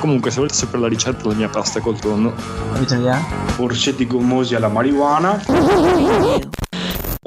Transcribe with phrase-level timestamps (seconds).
[0.00, 2.32] Comunque, se volete sapere la ricetta della mia pasta col tonno?
[3.58, 5.40] Orsetti gommosi alla marijuana.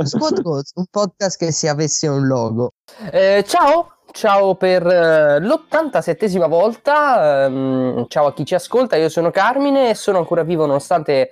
[0.04, 2.74] Squad Goals, un podcast che se avesse un logo.
[3.12, 7.46] Eh, ciao, ciao per eh, l'87esima volta.
[7.46, 11.32] ehm, ciao a chi ci ascolta, io sono Carmine e sono ancora vivo nonostante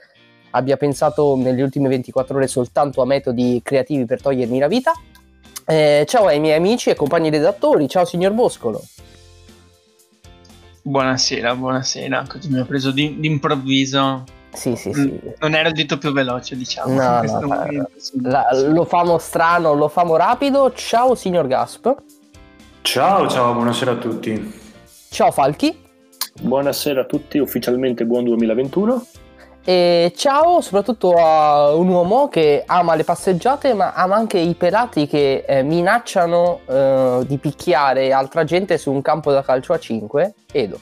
[0.51, 4.91] abbia pensato nelle ultime 24 ore soltanto a metodi creativi per togliermi la vita.
[5.65, 8.81] Eh, ciao ai miei amici e compagni redattori, ciao signor Boscolo.
[10.81, 12.25] Buonasera, buonasera.
[12.27, 14.23] Così mi ha preso di- d'improvviso.
[14.53, 15.19] Sì, sì, Mm, sì.
[15.39, 16.93] Non era il dito più veloce, diciamo.
[16.93, 17.89] No, no, momento.
[18.21, 20.71] La- lo famo strano, lo famo rapido.
[20.73, 21.93] Ciao signor Gasp.
[22.81, 24.53] Ciao, ciao, buonasera a tutti.
[25.09, 25.77] Ciao Falchi.
[26.41, 29.05] Buonasera a tutti, ufficialmente buon 2021.
[29.69, 35.05] E ciao soprattutto a un uomo che ama le passeggiate ma ama anche i pelati
[35.05, 40.33] che eh, minacciano eh, di picchiare altra gente su un campo da calcio a 5.
[40.51, 40.79] Edo.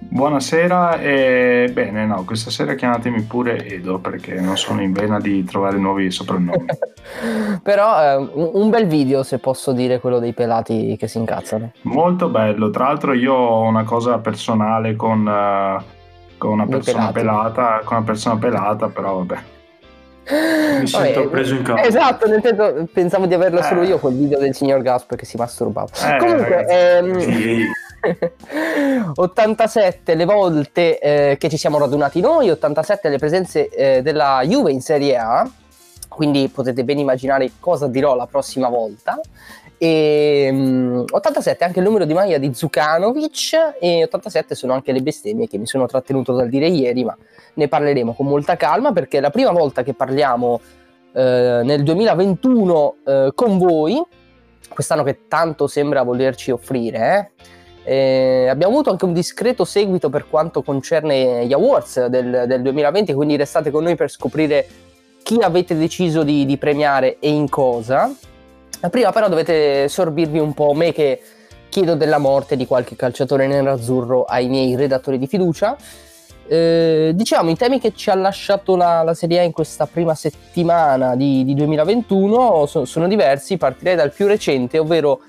[0.00, 5.44] Buonasera e bene, no, questa sera chiamatemi pure Edo perché non sono in vena di
[5.44, 6.66] trovare nuovi soprannomi.
[7.62, 11.70] Però eh, un, bel video se posso dire quello dei pelati che si incazzano.
[11.82, 15.98] Molto bello, tra l'altro io ho una cosa personale con, eh,
[16.40, 19.38] con una persona pelata, con una persona pelata, però vabbè.
[20.30, 21.82] Mi Vabbè, sento preso in causa.
[21.84, 23.86] Esatto, nel senso, pensavo di averlo solo Eh.
[23.88, 25.88] io quel video del signor Gasp che si masturbava.
[26.14, 27.64] Eh, Comunque, ehm, sì.
[29.16, 34.72] 87 le volte eh, che ci siamo radunati noi, 87 le presenze eh, della Juve
[34.72, 35.46] in Serie A,
[36.08, 39.20] quindi potete ben immaginare cosa dirò la prossima volta.
[39.82, 44.92] E, mm, 87 è anche il numero di maglia di Zukanovic e 87 sono anche
[44.92, 47.16] le bestemmie che mi sono trattenuto dal dire ieri, ma
[47.54, 50.60] ne parleremo con molta calma perché è la prima volta che parliamo
[51.14, 54.02] eh, nel 2021 eh, con voi,
[54.68, 57.32] quest'anno che tanto sembra volerci offrire.
[57.82, 58.42] eh.
[58.44, 63.14] Eh, abbiamo avuto anche un discreto seguito per quanto concerne gli awards del, del 2020,
[63.14, 64.66] quindi restate con noi per scoprire
[65.22, 68.14] chi avete deciso di, di premiare e in cosa.
[68.88, 71.20] Prima però dovete sorbirvi un po' me che
[71.68, 75.76] chiedo della morte di qualche calciatore nerazzurro ai miei redattori di fiducia.
[76.46, 80.16] Eh, diciamo i temi che ci ha lasciato la, la Serie A in questa prima
[80.16, 85.20] settimana di, di 2021 so- sono diversi, partirei dal più recente, ovvero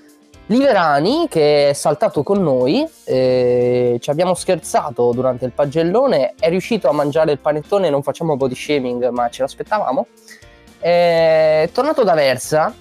[0.48, 6.90] Liverani che è saltato con noi, eh, ci abbiamo scherzato durante il pagellone, è riuscito
[6.90, 10.08] a mangiare il panettone, non facciamo body shaming ma ce l'aspettavamo,
[10.80, 12.74] è tornato da Versa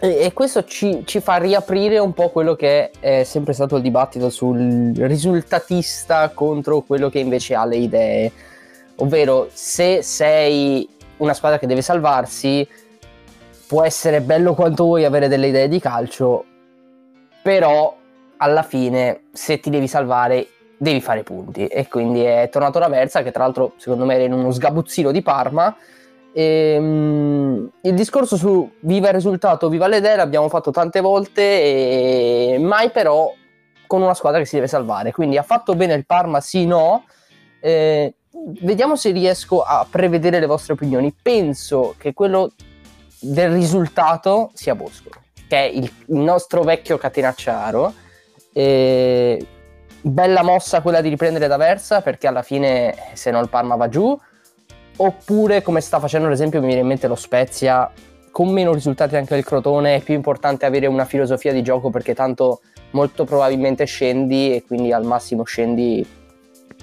[0.00, 3.82] e, e questo ci, ci fa riaprire un po' quello che è sempre stato il
[3.82, 8.32] dibattito sul risultatista contro quello che invece ha le idee,
[8.96, 10.88] ovvero se sei
[11.18, 12.66] una squadra che deve salvarsi
[13.66, 16.44] può essere bello quanto vuoi avere delle idee di calcio,
[17.42, 17.96] però
[18.38, 20.46] alla fine se ti devi salvare
[20.78, 21.66] devi fare punti.
[21.66, 25.10] E quindi è tornato la Versa che tra l'altro secondo me era in uno sgabuzzino
[25.10, 25.76] di Parma
[26.32, 32.58] Ehm, il discorso su viva il risultato, viva le idee l'abbiamo fatto tante volte e
[32.60, 33.32] mai però
[33.86, 35.12] con una squadra che si deve salvare.
[35.12, 37.04] Quindi ha fatto bene il Parma sì no.
[37.60, 38.14] Eh,
[38.60, 41.14] vediamo se riesco a prevedere le vostre opinioni.
[41.20, 42.52] Penso che quello
[43.20, 47.94] del risultato sia Bosco che è il, il nostro vecchio catenacciaro.
[48.52, 49.46] E
[50.00, 53.88] bella mossa quella di riprendere da Versa perché alla fine se no il Parma va
[53.88, 54.16] giù
[54.98, 57.90] oppure come sta facendo ad esempio mi viene in mente lo Spezia
[58.30, 62.14] con meno risultati anche il Crotone è più importante avere una filosofia di gioco perché
[62.14, 62.60] tanto
[62.90, 66.06] molto probabilmente scendi e quindi al massimo scendi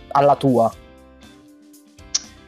[0.10, 0.72] alla tua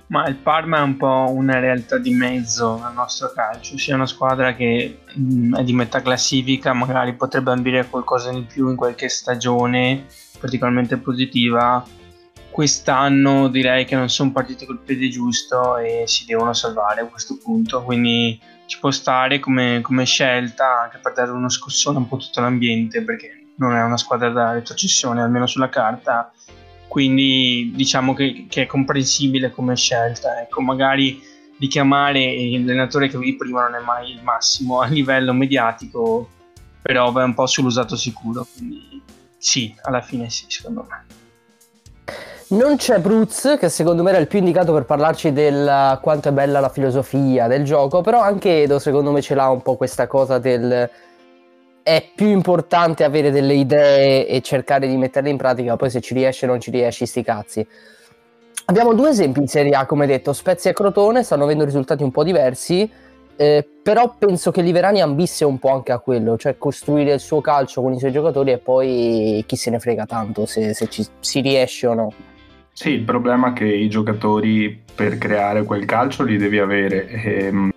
[0.08, 4.06] Ma il Parma è un po' una realtà di mezzo al nostro calcio, sia una
[4.06, 9.10] squadra che mh, è di metà classifica, magari potrebbe ambire qualcosa di più in qualche
[9.10, 10.06] stagione
[10.40, 11.84] particolarmente positiva.
[12.58, 17.38] Quest'anno direi che non sono partiti col piede giusto e si devono salvare a questo
[17.38, 22.16] punto, quindi ci può stare come, come scelta anche per dare uno scossone un po'
[22.16, 26.34] a tutto l'ambiente perché non è una squadra da retrocessione, almeno sulla carta,
[26.88, 30.42] quindi diciamo che, che è comprensibile come scelta.
[30.42, 31.22] Ecco, magari
[31.60, 36.28] richiamare l'allenatore che avevi prima non è mai il massimo a livello mediatico,
[36.82, 39.00] però va un po' sull'usato sicuro, quindi
[39.38, 41.27] sì, alla fine sì, secondo me.
[42.50, 46.32] Non c'è Bruz, che secondo me era il più indicato per parlarci del quanto è
[46.32, 50.08] bella la filosofia del gioco, però anche Edo secondo me ce l'ha un po' questa
[50.08, 50.90] cosa del...
[51.84, 56.14] È più importante avere delle idee e cercare di metterle in pratica, poi se ci
[56.14, 57.68] riesce o non ci riesci, sti cazzi.
[58.66, 62.12] Abbiamo due esempi in Serie A, come detto, Spezia e Crotone stanno avendo risultati un
[62.12, 62.90] po' diversi,
[63.36, 67.42] eh, però penso che Liverani ambisse un po' anche a quello, cioè costruire il suo
[67.42, 71.06] calcio con i suoi giocatori e poi chi se ne frega tanto se, se ci,
[71.20, 72.14] si riesce o no.
[72.80, 77.08] Sì, il problema è che i giocatori per creare quel calcio li devi avere.
[77.08, 77.72] E,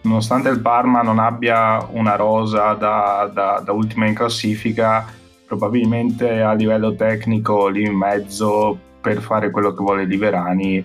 [0.00, 5.04] nonostante il Parma non abbia una rosa da, da, da, ultima in classifica,
[5.46, 10.82] probabilmente a livello tecnico lì in mezzo per fare quello che vuole Liverani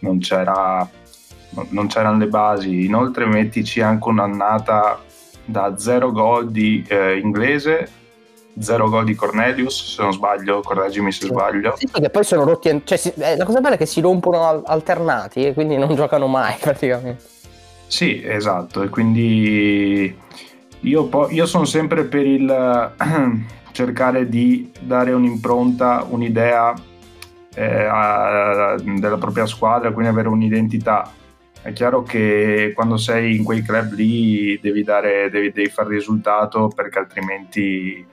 [0.00, 0.84] non, c'era,
[1.68, 2.86] non c'erano le basi.
[2.86, 5.00] Inoltre mettici anche un'annata
[5.44, 7.88] da zero gol di eh, inglese
[8.58, 11.74] zero gol di Cornelius, se non sbaglio, correggimi se sbaglio.
[11.76, 14.62] Sì, perché poi sono rotti, cioè, si, eh, la cosa bella è che si rompono
[14.64, 17.22] alternati e quindi non giocano mai praticamente.
[17.86, 20.14] Sì, esatto, e quindi
[20.80, 22.92] io, po- io sono sempre per il
[23.72, 26.74] cercare di dare un'impronta, un'idea
[27.54, 31.12] eh, a, della propria squadra, quindi avere un'identità.
[31.60, 36.68] È chiaro che quando sei in quei club lì devi, dare, devi, devi fare risultato
[36.68, 38.06] perché altrimenti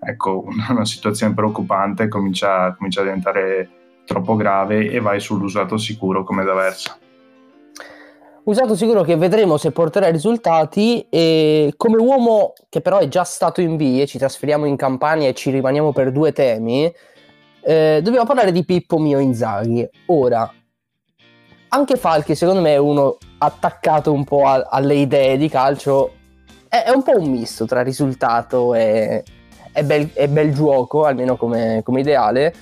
[0.00, 3.68] ecco, una situazione preoccupante comincia, comincia a diventare
[4.04, 6.98] troppo grave e vai sull'usato sicuro come da versa.
[8.42, 13.60] Usato sicuro che vedremo se porterà risultati e come uomo che però è già stato
[13.60, 16.92] in B ci trasferiamo in Campania e ci rimaniamo per due temi,
[17.62, 19.88] eh, dobbiamo parlare di Pippo Mio Inzaghi.
[20.06, 20.50] Ora,
[21.68, 26.14] anche Falchi secondo me è uno attaccato un po' a, alle idee di calcio,
[26.66, 29.22] è, è un po' un misto tra risultato e,
[29.72, 32.54] è bel, è bel gioco, almeno come, come ideale.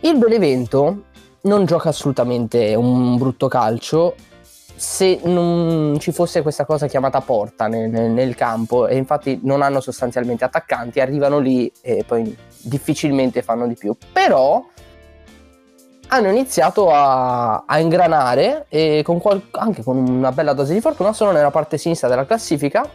[0.00, 1.04] Il Benevento
[1.42, 4.14] non gioca assolutamente un brutto calcio
[4.76, 9.80] se non ci fosse questa cosa chiamata porta nel, nel, campo e infatti non hanno
[9.80, 13.94] sostanzialmente attaccanti, arrivano lì e poi difficilmente fanno di più.
[14.10, 14.64] Però
[16.08, 21.12] hanno iniziato a, a ingranare e con qual- anche con una bella dose di fortuna
[21.12, 22.88] sono nella parte sinistra della classifica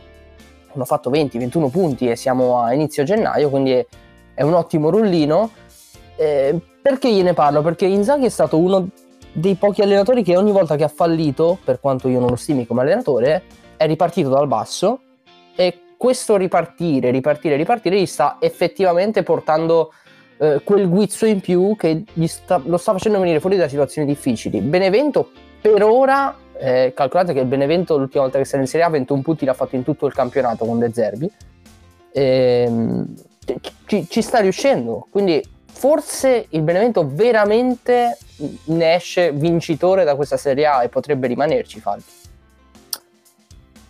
[0.75, 3.85] hanno fatto 20-21 punti e siamo a inizio gennaio, quindi è,
[4.33, 5.49] è un ottimo rullino.
[6.17, 7.61] Eh, perché gliene parlo?
[7.61, 8.89] Perché Inzaghi è stato uno
[9.31, 12.65] dei pochi allenatori che ogni volta che ha fallito, per quanto io non lo stimi
[12.65, 13.43] come allenatore,
[13.75, 14.99] è ripartito dal basso
[15.55, 19.91] e questo ripartire, ripartire, ripartire gli sta effettivamente portando
[20.37, 24.59] eh, quel guizzo in più che sta, lo sta facendo venire fuori da situazioni difficili.
[24.59, 25.29] Benevento
[25.61, 29.21] per ora eh, calcolate che il Benevento l'ultima volta che sta in Serie A 21
[29.21, 31.31] punti l'ha fatto in tutto il campionato con De Zerbi.
[32.11, 33.13] Ehm,
[33.85, 38.17] ci, ci, sta riuscendo, quindi forse il Benevento veramente
[38.65, 42.11] ne esce vincitore da questa Serie A e potrebbe rimanerci Falchi.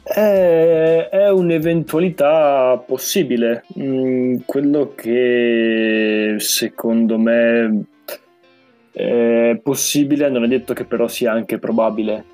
[0.04, 3.64] È, è un'eventualità possibile.
[3.80, 7.86] Mm, quello che secondo me
[8.92, 12.26] è possibile, non è detto che però sia anche probabile.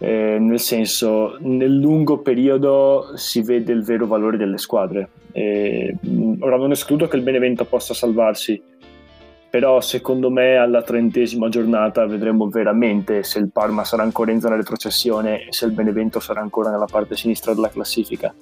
[0.00, 5.08] Eh, nel senso, nel lungo periodo si vede il vero valore delle squadre.
[5.32, 5.94] Eh,
[6.38, 8.60] ora non escludo che il Benevento possa salvarsi,
[9.50, 14.56] però secondo me alla trentesima giornata vedremo veramente se il Parma sarà ancora in zona
[14.56, 18.32] retrocessione e se il Benevento sarà ancora nella parte sinistra della classifica.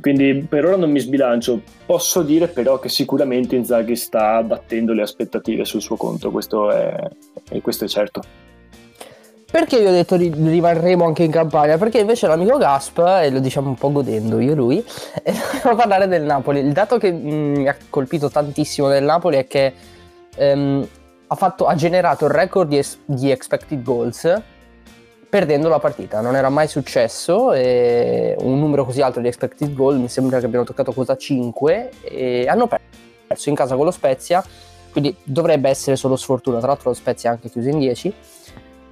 [0.00, 1.62] Quindi per ora non mi sbilancio.
[1.84, 6.94] Posso dire però che sicuramente Inzaghi sta battendo le aspettative sul suo conto, questo è,
[7.62, 8.46] questo è certo.
[9.50, 11.78] Perché io ho detto rimarremo anche in campagna?
[11.78, 14.84] Perché invece l'amico Gasp, e lo diciamo un po' godendo io e lui,
[15.24, 16.60] dobbiamo parlare del Napoli.
[16.60, 19.72] Il dato che mi ha colpito tantissimo del Napoli è che
[20.36, 20.86] ehm,
[21.28, 24.42] ha, fatto, ha, generato il record di, es- di expected goals
[25.30, 26.20] perdendo la partita.
[26.20, 30.66] Non era mai successo un numero così alto di expected goal, mi sembra che abbiano
[30.66, 32.68] toccato quota 5 e hanno
[33.26, 34.44] perso in casa con lo Spezia,
[34.92, 38.14] quindi dovrebbe essere solo sfortuna, tra l'altro lo Spezia è anche chiuso in 10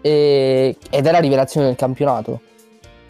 [0.06, 2.40] e, ed è la rivelazione del campionato.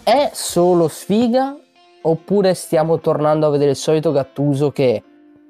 [0.02, 1.54] È solo sfiga
[2.02, 5.02] oppure stiamo tornando a vedere il solito Gattuso che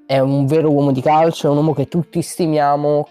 [0.06, 3.08] è un vero uomo di calcio, è un uomo che tutti stimiamo,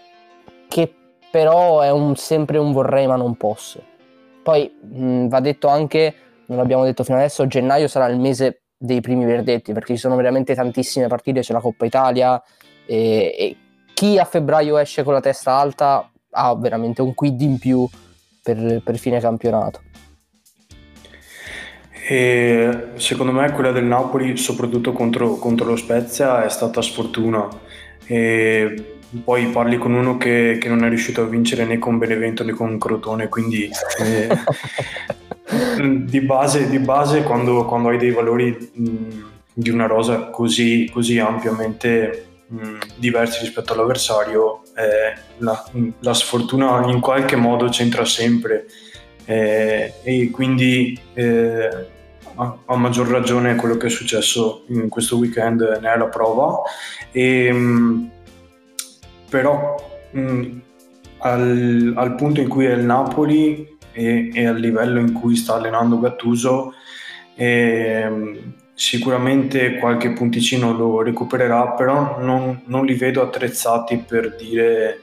[0.68, 0.92] che
[1.30, 3.82] però è un, sempre un vorrei ma non posso.
[4.42, 6.14] Poi mh, va detto anche,
[6.46, 10.16] non l'abbiamo detto fino adesso, gennaio sarà il mese dei primi verdetti perché ci sono
[10.16, 12.42] veramente tantissime partite, c'è la Coppa Italia
[12.84, 13.56] e, e
[13.94, 17.88] chi a febbraio esce con la testa alta ha veramente un quid in più
[18.46, 19.80] per, per fine campionato.
[22.08, 27.48] E secondo me quella del Napoli, soprattutto contro, contro lo Spezia, è stata sfortuna.
[28.06, 28.90] e
[29.24, 32.52] poi parli con uno che, che non è riuscito a vincere né con Benevento né
[32.52, 34.28] con Crotone, quindi eh,
[36.04, 41.18] di, base, di base quando, quando, hai dei valori mh, di una rosa così, così
[41.18, 44.62] ampiamente mh, diversi rispetto all'avversario,
[45.38, 45.64] la,
[46.00, 48.66] la, sfortuna in qualche modo c'entra sempre
[49.24, 51.68] eh, e quindi eh,
[52.36, 56.60] a, maggior ragione quello che è successo in questo weekend ne è la prova.
[57.10, 58.10] E, mh,
[59.28, 59.74] però
[60.10, 60.60] mh,
[61.18, 65.54] al, al, punto in cui è il Napoli e, e, al livello in cui sta
[65.54, 66.74] allenando Gattuso,
[67.34, 68.42] eh,
[68.76, 75.00] sicuramente qualche punticino lo recupererà, però non, non li vedo attrezzati per dire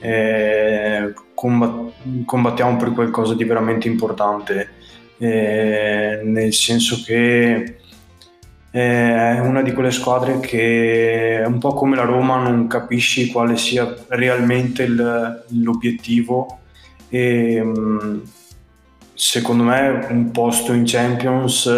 [0.00, 1.92] eh, combat-
[2.24, 4.70] combattiamo per qualcosa di veramente importante,
[5.18, 7.76] eh, nel senso che
[8.70, 13.94] è una di quelle squadre che un po' come la Roma non capisci quale sia
[14.08, 16.60] realmente il, l'obiettivo
[17.10, 18.20] e mm,
[19.12, 21.68] secondo me un posto in Champions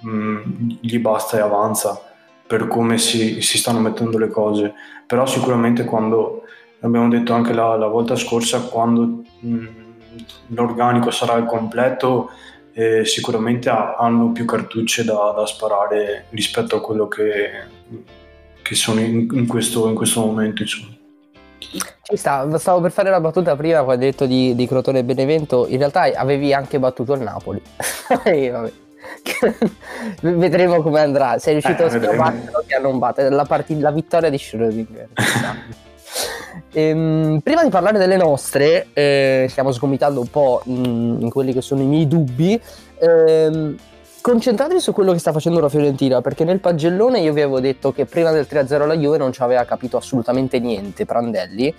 [0.00, 2.00] mh, mm, gli basta e avanza
[2.46, 4.72] per come si, si, stanno mettendo le cose
[5.06, 6.42] però sicuramente quando
[6.80, 9.66] abbiamo detto anche la, la volta scorsa quando mh, mm,
[10.48, 12.30] l'organico sarà al completo
[12.78, 17.50] eh, sicuramente ha, hanno più cartucce da, da, sparare rispetto a quello che,
[18.62, 20.62] che sono in, in, questo, in, questo, momento.
[20.62, 20.96] Insomma.
[21.58, 25.66] Ci sta, stavo per fare la battuta prima quando hai detto di, di Crotone Benevento,
[25.66, 27.60] in realtà avevi anche battuto il Napoli.
[28.24, 28.72] e,
[30.20, 31.38] vedremo come andrà.
[31.38, 35.08] Sei riuscito eh, a battere che a non battere la, part- la vittoria di Schrödinger.
[36.72, 41.60] Ehm, prima di parlare delle nostre, eh, stiamo sgomitando un po' in, in, quelli che
[41.60, 42.60] sono i miei dubbi.
[42.98, 43.76] Ehm,
[44.20, 47.92] concentratevi su quello che sta facendo la Fiorentina, perché nel pagellone io vi avevo detto
[47.92, 51.74] che prima del 3-0 la Juve non ci aveva capito assolutamente niente Prandelli.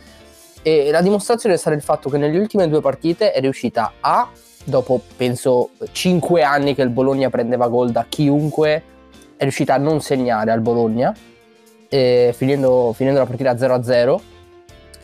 [0.62, 4.30] E la dimostrazione stata il fatto che nelle ultime due partite è riuscita a,
[4.70, 8.84] dopo penso 5 anni che il Bologna prendeva gol da chiunque,
[9.36, 11.14] è riuscita a non segnare al Bologna,
[11.90, 14.20] eh, finendo, finendo la partita 0-0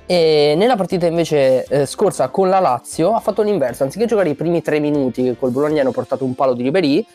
[0.08, 4.36] e nella partita invece eh, scorsa con la Lazio ha fatto l'inverso, anziché giocare i
[4.36, 7.06] primi tre minuti che col Bologna hanno portato un palo di Ribery,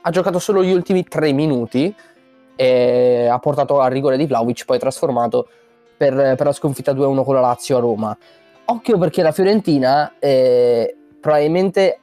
[0.00, 1.94] ha giocato solo gli ultimi tre minuti
[2.56, 5.46] e ha portato al rigore di Vlaovic, poi trasformato
[5.96, 8.16] per, per la sconfitta 2-1 con la Lazio a Roma.
[8.64, 12.00] Occhio perché la Fiorentina eh, probabilmente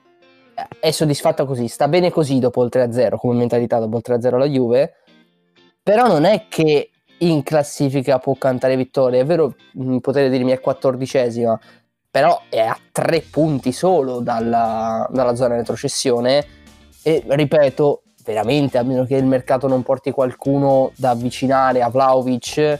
[0.79, 4.45] è soddisfatta così, sta bene così dopo il 3-0 come mentalità dopo il 3-0 alla
[4.45, 4.93] Juve,
[5.84, 9.22] però non è che in classifica può cantare vittoria.
[9.22, 11.60] È vero, mm, potete dirmi è quattordicesima,
[12.10, 16.45] però è a tre punti solo dalla, dalla zona retrocessione.
[17.01, 22.79] E ripeto, veramente, a meno che il mercato non porti qualcuno da avvicinare a Vlaovic,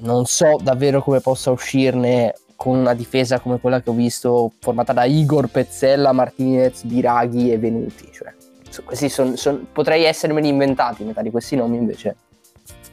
[0.00, 4.92] non so davvero come possa uscirne con una difesa come quella che ho visto formata
[4.92, 8.08] da Igor Pezzella, Martinez, Biraghi e Venuti.
[8.10, 8.32] Cioè,
[8.84, 12.16] questi son, son, potrei essermeli inventati metà di questi nomi invece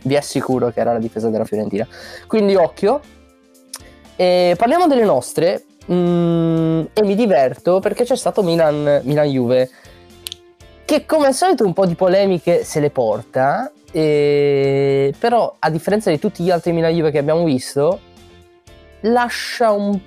[0.03, 1.87] vi assicuro che era la difesa della Fiorentina.
[2.27, 3.01] Quindi occhio.
[4.15, 5.65] E parliamo delle nostre.
[5.91, 9.69] Mm, e mi diverto perché c'è stato Milan, Milan Juve
[10.85, 13.71] che come al solito un po' di polemiche se le porta.
[13.91, 15.13] E...
[15.17, 17.99] Però a differenza di tutti gli altri Milan Juve che abbiamo visto,
[19.03, 19.97] lascia un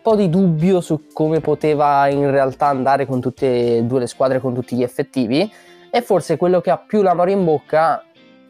[0.00, 4.40] po' di dubbio su come poteva in realtà andare con tutte e due le squadre,
[4.40, 5.50] con tutti gli effettivi.
[5.90, 8.02] E forse quello che ha più l'amore in bocca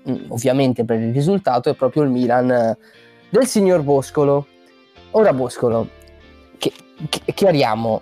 [0.08, 2.76] Mm, ovviamente per il risultato, è proprio il Milan eh,
[3.30, 4.46] del signor Boscolo.
[5.12, 5.88] Ora Boscolo,
[6.58, 6.72] che,
[7.08, 8.00] che, chiariamo,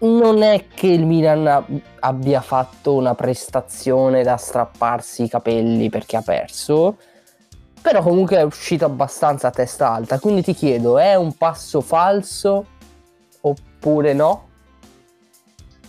[0.00, 6.22] non è che il Milan abbia fatto una prestazione da strapparsi i capelli perché ha
[6.22, 6.96] perso,
[7.80, 12.66] però comunque è uscito abbastanza a testa alta, quindi ti chiedo, è un passo falso
[13.40, 14.48] oppure no?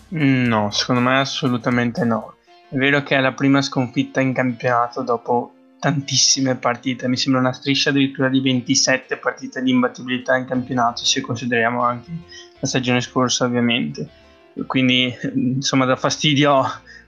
[0.09, 2.35] No, secondo me assolutamente no.
[2.69, 7.53] È vero che è la prima sconfitta in campionato dopo tantissime partite, mi sembra una
[7.53, 12.11] striscia addirittura di 27 partite di imbattibilità in campionato, se consideriamo anche
[12.59, 14.07] la stagione scorsa ovviamente.
[14.67, 16.63] Quindi insomma dà fastidio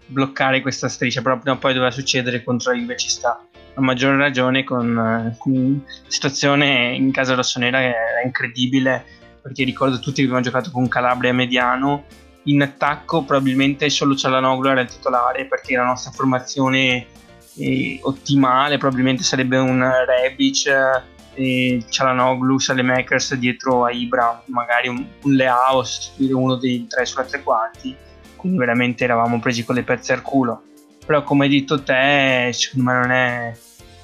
[0.08, 3.46] bloccare questa striscia, però prima o poi doveva succedere contro la Juve ci sta.
[3.76, 9.04] A maggior ragione con, con la situazione in casa rossonera che era incredibile,
[9.42, 12.06] perché ricordo tutti che abbiamo giocato con Calabria mediano.
[12.44, 17.08] In attacco probabilmente solo Cialanoglu era il titolare perché la nostra formazione
[17.56, 21.04] eh, ottimale probabilmente sarebbe un Rebic
[21.36, 27.24] eh, Cialanoglu, Salemakers dietro a Ibra magari un, un Leao sostituire uno dei tre sulla
[27.24, 27.96] tre quarti
[28.36, 30.64] quindi veramente eravamo presi con le pezze al culo
[31.06, 33.54] però come hai detto te secondo me non è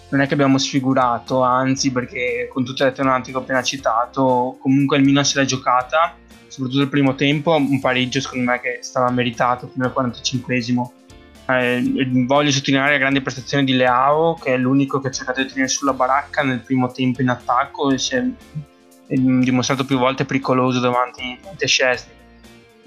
[0.10, 4.58] non è che abbiamo sfigurato, anzi perché con tutte le attenuanti che ho appena citato,
[4.60, 6.16] comunque il Milan se l'è giocata,
[6.48, 10.90] soprattutto il primo tempo, un pareggio secondo me che stava meritato fino al 45esimo.
[11.48, 15.48] Eh, voglio sottolineare la grande prestazione di Leao, che è l'unico che ha cercato di
[15.48, 18.24] tenere sulla baracca nel primo tempo in attacco e si è
[19.16, 22.18] dimostrato più volte pericoloso davanti, a Scesni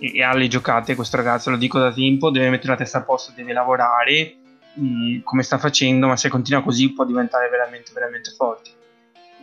[0.02, 3.02] e, e alle giocate questo ragazzo, lo dico da tempo, deve mettere la testa a
[3.02, 4.37] posto, deve lavorare
[5.23, 8.71] come sta facendo, ma se continua così può diventare veramente, veramente forte.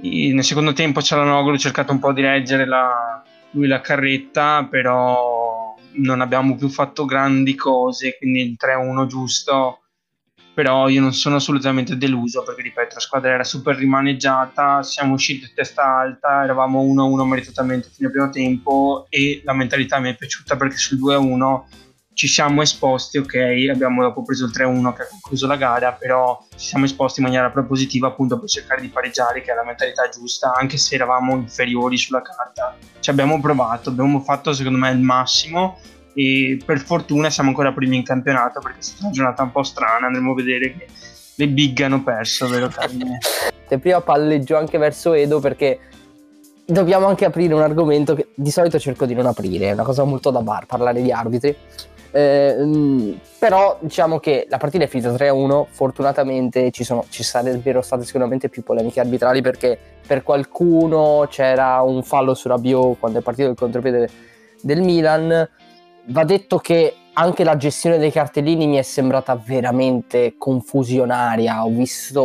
[0.01, 4.67] E nel secondo tempo Cialanoglu ha cercato un po' di reggere la, lui la carretta,
[4.69, 9.81] però non abbiamo più fatto grandi cose, quindi il 3-1 giusto.
[10.59, 15.45] Però io non sono assolutamente deluso perché, ripeto, la squadra era super rimaneggiata, siamo usciti
[15.45, 20.17] a testa alta, eravamo 1-1 meritatamente fino al primo tempo e la mentalità mi è
[20.17, 21.61] piaciuta perché sul 2-1
[22.11, 26.45] ci siamo esposti, ok, abbiamo dopo preso il 3-1 che ha concluso la gara, però
[26.57, 30.09] ci siamo esposti in maniera propositiva appunto per cercare di pareggiare, che è la mentalità
[30.09, 32.75] giusta, anche se eravamo inferiori sulla carta.
[32.99, 35.79] Ci abbiamo provato, abbiamo fatto secondo me il massimo
[36.19, 39.63] e per fortuna siamo ancora primi in campionato perché è stata una giornata un po'
[39.63, 40.87] strana, andremo a vedere che
[41.35, 43.19] le big hanno perso, vero Carmine?
[43.79, 45.79] Prima palleggio anche verso Edo perché
[46.65, 50.03] dobbiamo anche aprire un argomento che di solito cerco di non aprire, è una cosa
[50.03, 51.55] molto da bar, parlare di arbitri.
[52.11, 58.03] Eh, però diciamo che la partita è finita 3-1 fortunatamente ci, sono, ci sarebbero state
[58.03, 63.49] sicuramente più polemiche arbitrali perché per qualcuno c'era un fallo su Rabiot quando è partito
[63.49, 64.09] il contropiede
[64.59, 65.47] del Milan
[66.05, 72.23] va detto che anche la gestione dei cartellini mi è sembrata veramente confusionaria ho visto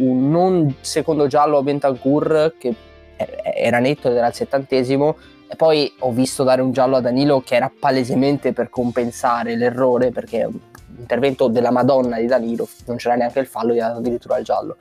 [0.00, 2.74] un non secondo giallo a Bentancur che
[3.16, 5.16] era netto ed era al settantesimo
[5.52, 10.10] e poi ho visto dare un giallo a Danilo che era palesemente per compensare l'errore,
[10.10, 10.48] perché
[10.96, 14.44] l'intervento della Madonna di Danilo non c'era neanche il fallo, gli ha dato addirittura il
[14.44, 14.78] giallo.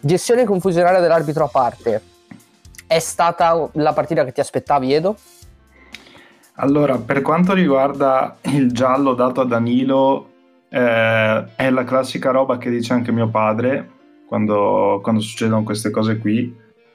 [0.00, 2.00] Gestione confusionaria dell'arbitro a parte,
[2.86, 5.16] è stata la partita che ti aspettavi, Edo?
[6.60, 10.30] Allora, per quanto riguarda il giallo dato a Danilo,
[10.68, 13.90] eh, è la classica roba che dice anche mio padre
[14.26, 16.52] quando, quando succedono queste cose qui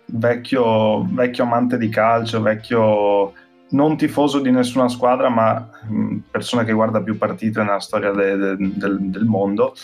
[0.08, 3.34] vecchio, vecchio amante di calcio, vecchio
[3.70, 8.36] non tifoso di nessuna squadra, ma mm, persona che guarda più partite nella storia de,
[8.36, 9.76] de, del, del, mondo.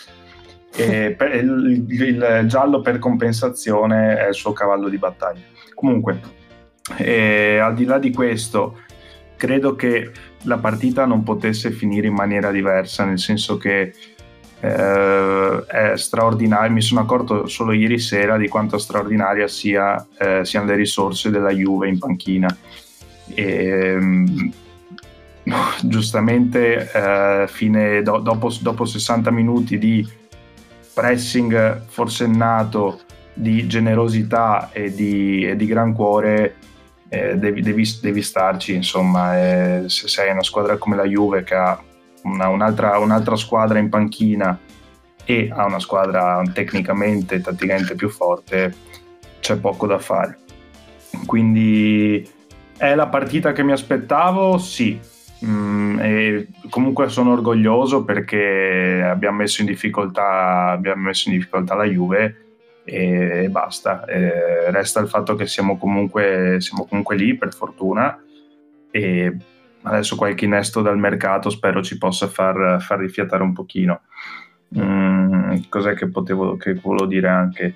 [0.76, 5.40] E il, il, il, giallo per compensazione è il suo cavallo di battaglia.
[5.74, 6.20] Comunque,
[6.98, 8.76] eh, al di là di questo,
[9.40, 13.94] credo che la partita non potesse finire in maniera diversa, nel senso che
[14.60, 16.70] eh, è straordinario.
[16.70, 21.50] Mi sono accorto solo ieri sera di quanto straordinaria sia, eh, siano le risorse della
[21.52, 22.54] Juve in panchina.
[23.32, 24.52] E, um,
[25.84, 30.06] giustamente, eh, fine, do, dopo, dopo 60 minuti di
[30.92, 33.00] pressing forsennato,
[33.32, 36.56] di generosità e di, e di gran cuore,
[37.10, 38.72] eh, devi, devi, devi, starci.
[38.72, 41.78] Insomma, eh, se sei una squadra come la Juve che ha
[42.22, 44.58] una, un'altra, un'altra squadra in panchina
[45.24, 48.74] e ha una squadra tecnicamente e tatticamente più forte,
[49.40, 50.38] c'è poco da fare.
[51.26, 52.26] Quindi
[52.76, 54.56] è la partita che mi aspettavo?
[54.58, 54.98] Sì.
[55.44, 55.98] Mm,
[56.68, 62.49] comunque sono orgoglioso perché abbiamo messo in difficoltà, abbiamo messo in difficoltà la Juve
[62.84, 64.04] e basta.
[64.04, 68.22] E resta il fatto che siamo comunque, siamo comunque lì per fortuna
[68.90, 69.36] e
[69.82, 74.02] adesso qualche innesto dal mercato spero ci possa far, far rifiatare un pochino.
[74.78, 77.74] Mm, cos'è che potevo che volevo dire anche?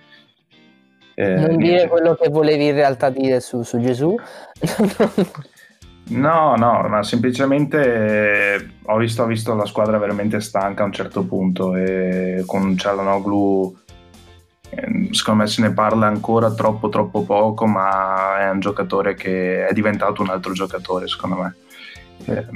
[1.14, 4.16] Eh, non dire quello che volevi in realtà dire su, su Gesù.
[6.10, 10.92] no, no, ma semplicemente eh, ho, visto, ho visto la squadra veramente stanca a un
[10.92, 13.82] certo punto e con Cialanoglu
[15.10, 19.72] secondo me se ne parla ancora troppo troppo poco ma è un giocatore che è
[19.72, 21.54] diventato un altro giocatore secondo me
[22.26, 22.46] eh,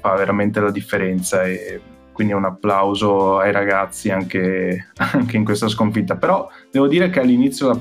[0.00, 1.80] fa veramente la differenza e
[2.12, 6.16] quindi un applauso ai ragazzi anche, anche, in questa sconfitta.
[6.16, 7.74] Però devo dire che all'inizio,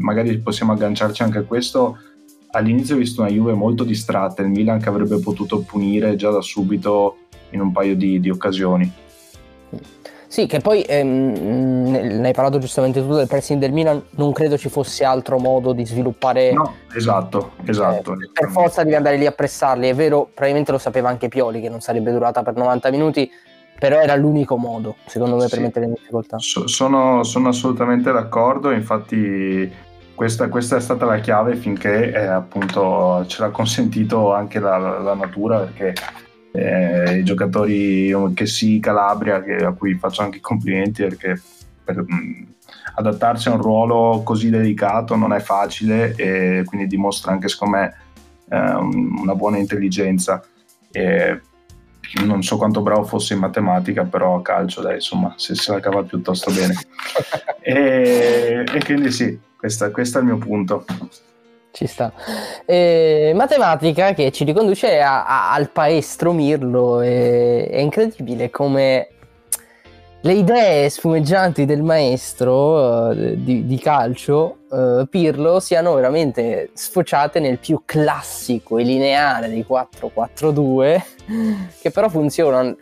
[0.00, 1.98] magari possiamo agganciarci anche a questo,
[2.50, 6.42] all'inizio ho visto una Juve molto distratta, il Milan che avrebbe potuto punire già da
[6.42, 7.16] subito
[7.50, 8.92] in un paio di, di occasioni.
[10.32, 14.56] Sì, che poi ehm, ne hai parlato giustamente tu del pressing del Milan, non credo
[14.56, 16.54] ci fosse altro modo di sviluppare.
[16.54, 18.14] No, esatto, esatto.
[18.14, 21.60] Eh, per forza devi andare lì a pressarli, è vero, probabilmente lo sapeva anche Pioli
[21.60, 23.30] che non sarebbe durata per 90 minuti,
[23.78, 25.50] però era l'unico modo, secondo me, sì.
[25.50, 26.38] per mettere in difficoltà.
[26.38, 29.70] So, sono, sono, assolutamente d'accordo, infatti
[30.14, 35.12] questa, questa, è stata la chiave finché eh, appunto ce l'ha consentito anche la, la
[35.12, 35.92] natura, perché
[36.52, 41.40] eh, i giocatori che sì, Calabria, che, a cui faccio anche i complimenti perché
[41.82, 42.46] per, mh,
[42.94, 47.96] adattarsi a un ruolo così delicato non è facile e quindi dimostra anche secondo me
[48.48, 50.44] eh, una buona intelligenza.
[50.90, 51.40] E
[52.24, 55.80] non so quanto bravo fosse in matematica, però a calcio, dai, insomma, se se la
[55.80, 56.74] cava piuttosto bene.
[57.60, 60.84] e, e, quindi sì, questa, questo è il mio punto.
[61.72, 62.12] Ci sta.
[62.66, 67.00] E, matematica che ci riconduce a, a, al paestro Mirlo.
[67.00, 69.08] E, è incredibile come
[70.24, 77.58] le idee sfumeggianti del maestro uh, di, di, calcio, uh, Pirlo, siano veramente sfociate nel
[77.58, 81.02] più classico e lineare dei 4-4-2,
[81.80, 82.72] che però funziona,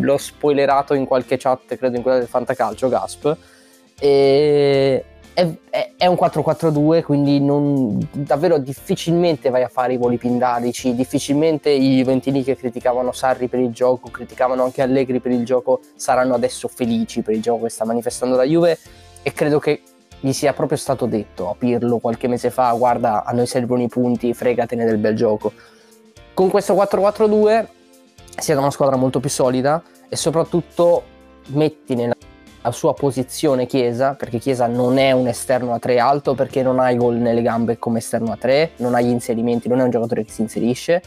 [0.00, 3.36] l'ho spoilerato in qualche chat, credo in quella del Fantacalcio, Gasp,
[3.98, 5.04] e
[5.36, 11.68] è, è, un 4-4-2, quindi non, davvero difficilmente vai a fare i voli pindarici, difficilmente
[11.68, 16.32] i Juventini che criticavano Sarri per il gioco, criticavano anche Allegri per il gioco, saranno
[16.32, 18.78] adesso felici per il gioco che sta manifestando la Juve
[19.22, 19.82] e credo che
[20.20, 23.88] gli sia proprio stato detto a Pirlo qualche mese fa, guarda a noi servono i
[23.88, 25.52] punti, fregatene del bel gioco.
[26.32, 27.66] Con questo 4-4-2
[28.38, 31.02] siete una squadra molto più solida e soprattutto
[31.48, 32.35] metti nella la
[32.70, 36.90] sua posizione Chiesa, perché Chiesa non è un esterno a 3 alto, perché non ha
[36.90, 39.90] i gol nelle gambe come esterno a 3, non ha gli inserimenti, non è un
[39.90, 41.02] giocatore che si inserisce,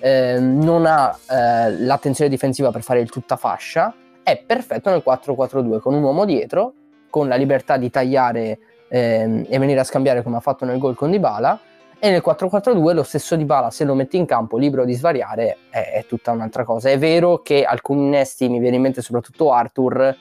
[0.00, 5.80] eh, non ha eh, l'attenzione difensiva per fare il tutta fascia, è perfetto nel 4-4-2
[5.80, 6.74] con un uomo dietro,
[7.10, 8.58] con la libertà di tagliare
[8.88, 11.60] eh, e venire a scambiare come ha fatto nel gol con Dybala,
[12.00, 15.92] e nel 4-4-2 lo stesso Dybala se lo metti in campo libero di svariare è,
[15.94, 16.90] è tutta un'altra cosa.
[16.90, 20.16] È vero che alcuni innesti, mi viene in mente soprattutto Arthur,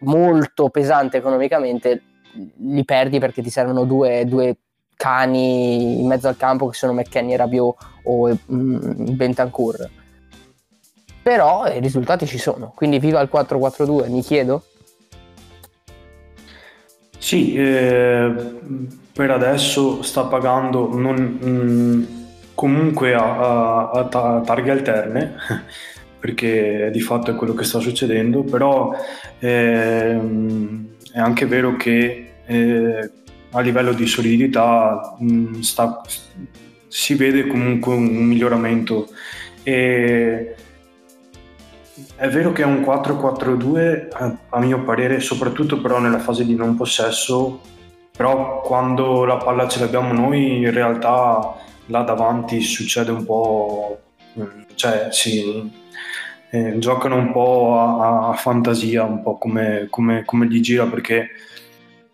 [0.00, 2.02] molto pesante economicamente,
[2.58, 4.56] li perdi perché ti servono due, due
[4.96, 9.88] cani in mezzo al campo che sono McKenny e Rabiot o mm, Bentancur.
[11.22, 14.62] Però i risultati ci sono, quindi viva il 4-4-2, mi chiedo.
[17.18, 18.32] Sì, eh,
[19.12, 22.04] per adesso sta pagando non, mm,
[22.54, 25.34] comunque a, a, a targhe alterne
[26.26, 28.92] perché di fatto è quello che sta succedendo, però
[29.38, 33.10] ehm, è anche vero che eh,
[33.52, 36.00] a livello di solidità mh, mm, sta,
[36.88, 39.08] si vede comunque un miglioramento.
[39.62, 40.56] E
[42.16, 46.56] è vero che è un 4-4-2 a, a mio parere, soprattutto però nella fase di
[46.56, 47.60] non possesso,
[48.16, 51.54] però quando la palla ce l'abbiamo noi in realtà
[51.86, 54.00] là davanti succede un po',
[54.40, 55.84] mm, cioè sì,
[56.50, 61.30] eh, giocano un po' a, a, fantasia, un po' come, come, come gli gira perché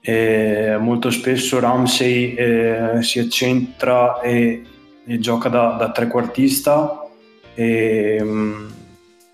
[0.00, 4.62] eh, molto spesso Ramsey eh, si accentra e,
[5.06, 7.06] e gioca da, da, trequartista.
[7.54, 8.70] E um,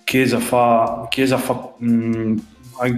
[0.04, 2.36] Chiesa fa, Chiesa fa um,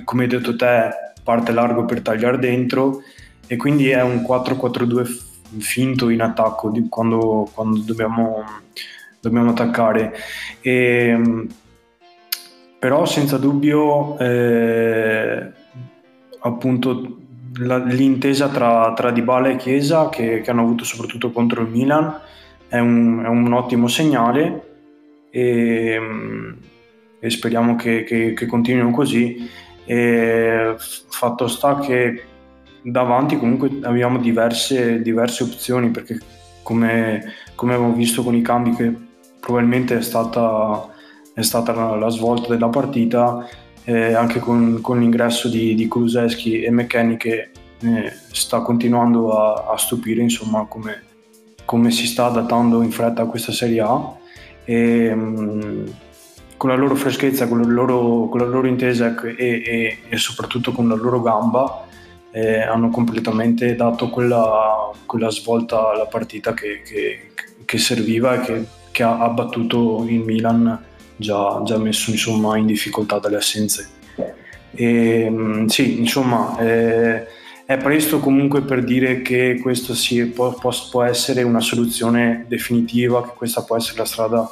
[0.05, 0.91] come hai detto te
[1.23, 3.03] parte largo per tagliare dentro
[3.47, 8.45] e quindi è un 4-4-2 finto in attacco quando, quando dobbiamo,
[9.21, 10.13] dobbiamo attaccare.
[10.61, 11.47] E, um,
[12.81, 15.51] però senza dubbio eh,
[16.40, 17.19] appunto
[17.59, 22.19] la, l'intesa tra, tra Dybala e Chiesa che, che, hanno avuto soprattutto contro il Milan
[22.69, 24.69] è un, è un ottimo segnale
[25.31, 26.01] e,
[27.19, 29.49] e speriamo che, che, che, continuino così.
[29.85, 32.23] E fatto sta che
[32.83, 36.19] davanti comunque abbiamo diverse, diverse opzioni perché
[36.62, 38.90] come, come abbiamo visto con i cambi che
[39.38, 40.88] probabilmente è stata
[41.40, 43.46] è stata la, la svolta della partita
[43.85, 47.50] eh, anche con, con, l'ingresso di, di Kuluseschi e McKenny che
[47.81, 51.03] eh, sta continuando a, a stupire insomma come,
[51.64, 54.16] come, si sta adattando in fretta a questa Serie A.
[54.64, 55.87] E, mh, mm,
[56.57, 60.72] con la loro freschezza, con la loro, con la loro intesa e, e, e, soprattutto
[60.72, 61.87] con la loro gamba
[62.33, 67.33] eh, hanno completamente dato quella, quella, svolta alla partita che, che,
[67.64, 70.88] che serviva e che, che ha battuto il Milan
[71.20, 73.88] già, già messo insomma, in difficoltà dalle assenze.
[74.72, 77.26] E, mm, sì, insomma, eh,
[77.64, 79.94] è presto comunque per dire che questa
[80.35, 80.56] può,
[80.90, 84.50] può, essere una soluzione definitiva, che questa può essere la strada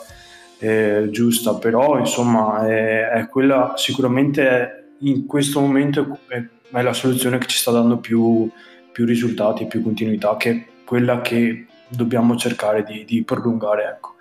[0.58, 7.38] eh, giusta, però insomma è, è quella sicuramente in questo momento è, è, la soluzione
[7.38, 8.48] che ci sta dando più,
[8.92, 13.96] più risultati, più continuità, che è quella che dobbiamo cercare di, di prolungare.
[13.96, 14.16] Ecco.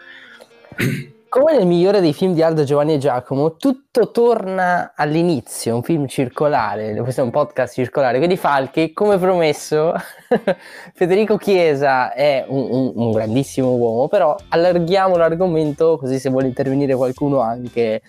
[1.39, 6.07] come nel migliore dei film di Aldo Giovanni e Giacomo, tutto torna all'inizio, un film
[6.07, 9.93] circolare, questo è un podcast circolare, quindi Falchi, come promesso,
[10.95, 16.95] Federico Chiesa è un, un, un, grandissimo uomo, però allarghiamo l'argomento così se vuole intervenire
[16.95, 18.01] qualcuno anche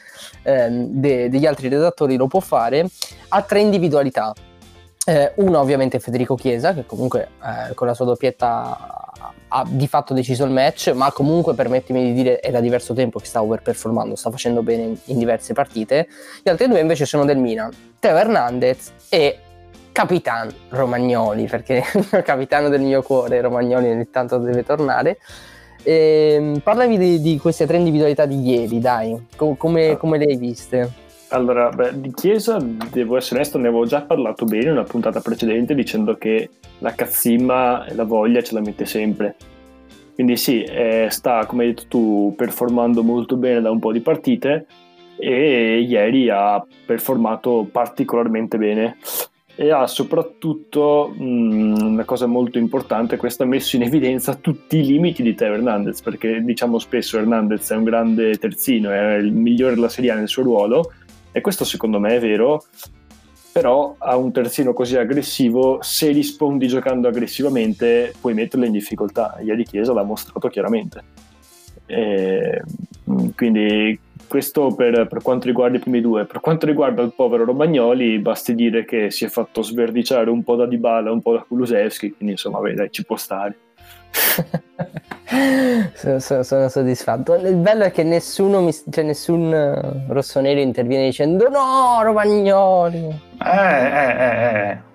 [0.45, 2.87] ehm, de, degli altri redattori lo può fare,
[3.29, 4.33] ha tre individualità.
[5.05, 9.09] Eh, uno ovviamente Federico Chiesa, che comunque eh, con la sua doppietta
[9.49, 13.19] ha di fatto deciso il match, ma comunque permettimi di dire è da diverso tempo
[13.19, 16.09] che sta overperformando, sta facendo bene in, diverse partite.
[16.43, 19.39] Gli altri due invece sono del Milan, Teo Hernandez e
[19.93, 25.19] Capitan Romagnoli, perché il capitano del mio cuore Romagnoli ogni tanto deve tornare.
[25.83, 30.25] E, ehm, parlavi di, di, queste tre individualità di ieri, dai, Com- come, come le
[30.25, 31.07] hai viste?
[31.31, 32.59] Allora, beh, di Chiesa,
[32.91, 36.95] devo essere onesto, ne avevo già parlato bene in una puntata precedente dicendo che la
[36.95, 39.37] cazzimma e la voglia ce la mette sempre.
[40.15, 44.01] Quindi sì, eh, sta, come hai detto tu, performando molto bene da un po' di
[44.01, 44.67] partite
[45.19, 48.97] e ieri ha performato particolarmente bene
[49.55, 54.79] e ha soprattutto mh, mm, una cosa molto importante, questo ha messo in evidenza tutti
[54.79, 59.33] i limiti di Teo Hernandez, perché diciamo spesso Hernandez è un grande terzino, è il
[59.33, 60.93] migliore della Serie nel suo ruolo,
[61.33, 62.65] e questo secondo me è vero,
[63.53, 69.39] però a un terzino così aggressivo, se rispondi giocando aggressivamente, puoi metterlo in difficoltà.
[69.43, 71.03] Ieri Chiesa l'ha mostrato chiaramente.
[71.87, 72.63] E,
[73.11, 76.25] mm, quindi questo per, per, quanto riguarda i primi due.
[76.27, 80.55] Per quanto riguarda il povero Romagnoli, basti dire che si è fatto sverdiciare un po'
[80.55, 83.57] da Dybala, un po' da Kulusevski, quindi insomma, vedi, ci può stare.
[85.95, 87.35] Sono, sono, sono, soddisfatto.
[87.35, 89.53] Il bello è che nessuno, mi, cioè nessun
[90.07, 93.21] uh, rossonero interviene dicendo no, Romagnoli.
[93.45, 94.87] Eh, eh, eh, eh.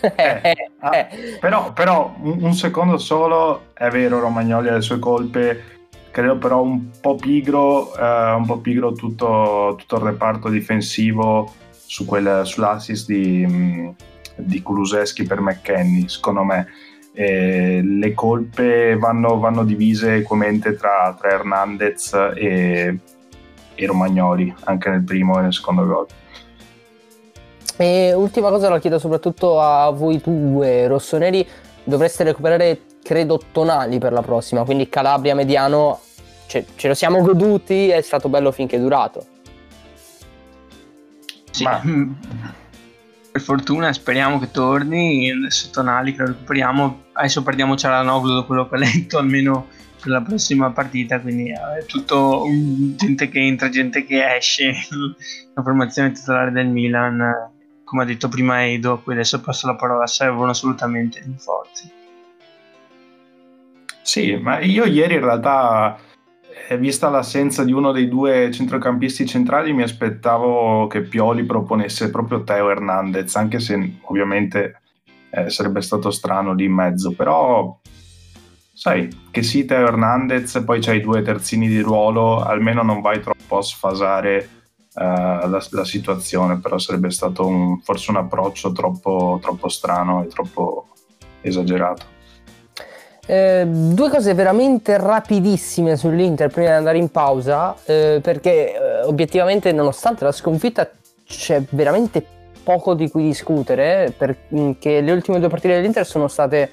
[0.16, 1.08] eh ah,
[1.40, 5.78] però, però un, un, secondo solo è vero Romagnoli ha le sue colpe
[6.10, 12.04] credo però un po' pigro eh, un po' pigro tutto, tutto, il reparto difensivo su
[12.04, 13.92] quel, sull'assist di,
[14.36, 16.66] di Kuluseschi per McKenny secondo me
[17.20, 22.98] eh, le colpe vanno, vanno, divise equamente tra, tra Hernandez e,
[23.74, 26.06] e, Romagnoli, anche nel primo e nel secondo gol.
[27.76, 31.44] E ultima cosa la chiedo soprattutto a voi due rossoneri,
[31.82, 35.98] dovreste recuperare credo tonali per la prossima, quindi Calabria mediano
[36.46, 39.26] ce, ce lo siamo goduti, è stato bello finché è durato.
[41.50, 41.64] Sì.
[41.64, 41.82] Ma
[43.30, 47.04] per fortuna speriamo che torni adesso Tonali che lo recuperiamo.
[47.12, 49.68] Adesso perdiamo Cialanoglu da quello che ho letto almeno
[50.00, 52.44] per la prossima partita quindi è tutto
[52.96, 54.72] gente che entra gente che esce.
[55.54, 57.50] La formazione titolare del Milan
[57.82, 61.90] come ha detto prima Edo a adesso passo la parola servono assolutamente rinforzi.
[64.02, 65.98] Sì ma io ieri in realtà
[66.78, 72.70] vista l'assenza di uno dei due centrocampisti centrali, mi aspettavo che Pioli proponesse proprio Teo
[72.70, 74.80] Hernandez, anche se ovviamente
[75.30, 77.78] eh, sarebbe stato strano lì in mezzo, però
[78.72, 83.58] sai che sì Teo Hernandez, poi c'hai due terzini di ruolo, almeno non vai troppo
[83.58, 84.48] a sfasare
[84.94, 85.00] uh,
[85.48, 90.88] la, la, situazione, però sarebbe stato un, forse un approccio troppo, troppo strano e troppo
[91.40, 92.16] esagerato.
[93.30, 99.70] Eh, due cose veramente rapidissime sull'Inter prima di andare in pausa, eh, perché eh, obiettivamente
[99.70, 100.88] nonostante la sconfitta
[101.26, 102.24] c'è veramente
[102.62, 106.70] poco di cui discutere, perché le ultime due partite dell'Inter sono state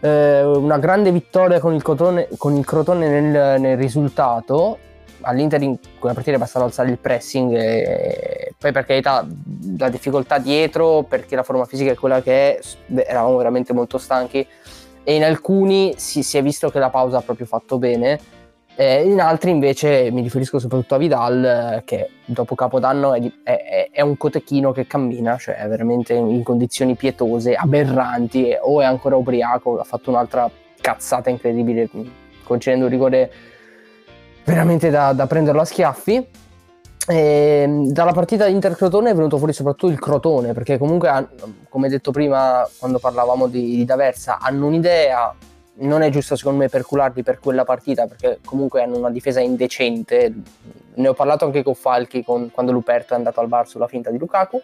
[0.00, 4.76] eh, una grande vittoria con il Crotone, con il Crotone nel, nel, risultato.
[5.22, 9.26] All'Inter in quella partita è bastato alzare il pressing e poi per carità
[9.78, 12.60] la difficoltà dietro, perché la forma fisica è quella che è,
[13.06, 14.46] eravamo veramente molto stanchi
[15.04, 18.18] e in alcuni si, si, è visto che la pausa ha proprio fatto bene,
[18.74, 23.88] eh, in altri invece mi riferisco soprattutto a Vidal eh, che dopo Capodanno è, è,
[23.92, 29.16] è, un cotechino che cammina, cioè è veramente in condizioni pietose, aberranti, o è ancora
[29.16, 31.88] ubriaco, ha fatto un'altra cazzata incredibile
[32.44, 33.32] concedendo un rigore
[34.44, 36.26] veramente da, da prenderlo a schiaffi
[37.08, 41.28] e ehm, dalla partita Inter-Crotone è venuto fuori soprattutto il Crotone, perché comunque,
[41.68, 45.34] come detto prima quando parlavamo di, di D'Aversa, hanno un'idea,
[45.74, 50.32] non è giusto secondo me percularli per quella partita, perché comunque hanno una difesa indecente.
[50.94, 54.10] Ne ho parlato anche con Falchi con, quando Luperto è andato al bar sulla finta
[54.10, 54.60] di Lukaku.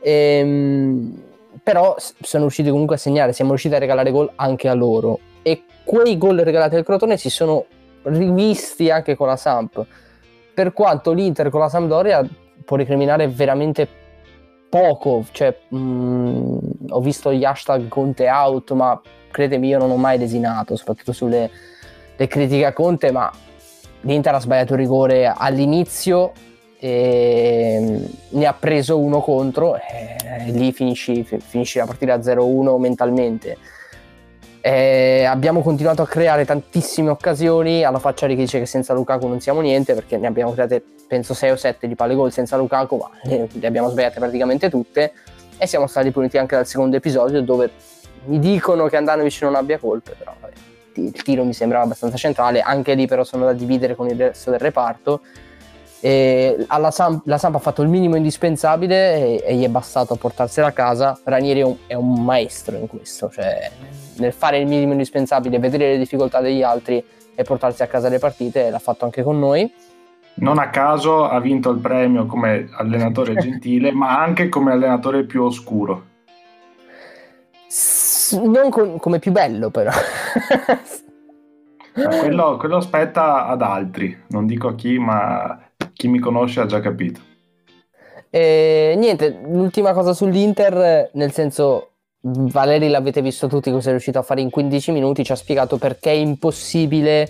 [0.00, 1.22] E, ehm,
[1.62, 5.18] però sono riusciti comunque a segnare, siamo riusciti a regalare gol anche a loro.
[5.42, 7.64] E quei gol regalati al Crotone si sono
[8.02, 9.84] rivisti anche con la Samp
[10.56, 12.26] per quanto l'Inter con la Sampdoria
[12.64, 13.86] può recriminare veramente
[14.70, 18.98] poco, cioè, mh, mm, ho visto gli hashtag Conte out, ma
[19.30, 21.50] credemi io non ho mai desinato, soprattutto sulle
[22.16, 23.30] critiche a Conte, ma
[24.00, 26.32] l'Inter ha sbagliato il rigore all'inizio
[26.78, 30.16] e ne ha preso uno contro e
[30.52, 33.58] lì finisci, finisci la partita 0-1 mentalmente.
[34.66, 37.84] E abbiamo continuato a creare tantissime occasioni.
[37.84, 40.82] Alla faccia di chi dice che senza Lukaku non siamo niente perché ne abbiamo create
[41.06, 44.68] penso 6 o 7 di palle gol senza Lukaku ma le, le abbiamo sbagliate praticamente
[44.68, 45.12] tutte.
[45.56, 47.70] E siamo stati puniti anche dal secondo episodio dove
[48.24, 50.52] mi dicono che Andanovic non abbia colpe però vabbè,
[50.94, 52.60] il tiro mi sembrava abbastanza centrale.
[52.60, 55.20] Anche lì però sono da dividere con il resto del reparto
[56.90, 60.68] Samp, la Samp ha fatto il minimo indispensabile e, e, gli è bastato a portarsela
[60.68, 61.18] a casa.
[61.24, 63.70] Ranieri è un, è un, maestro in questo, cioè
[64.18, 67.04] nel fare il minimo indispensabile, vedere le difficoltà degli altri
[67.34, 69.70] e portarsi a casa le partite, l'ha fatto anche con noi.
[70.34, 75.42] Non a caso ha vinto il premio come allenatore gentile, ma anche come allenatore più
[75.42, 76.14] oscuro.
[77.66, 79.90] S- non con, come più bello, però.
[82.20, 85.65] quello, quello spetta ad altri, non dico a chi, ma
[86.06, 87.20] chi mi conosce ha già capito.
[88.30, 91.90] E, niente, l'ultima cosa sull'Inter, nel senso,
[92.20, 95.76] Valeri l'avete visto tutti cosa è riuscito a fare in 15 minuti, ci ha spiegato
[95.76, 97.28] perché è impossibile,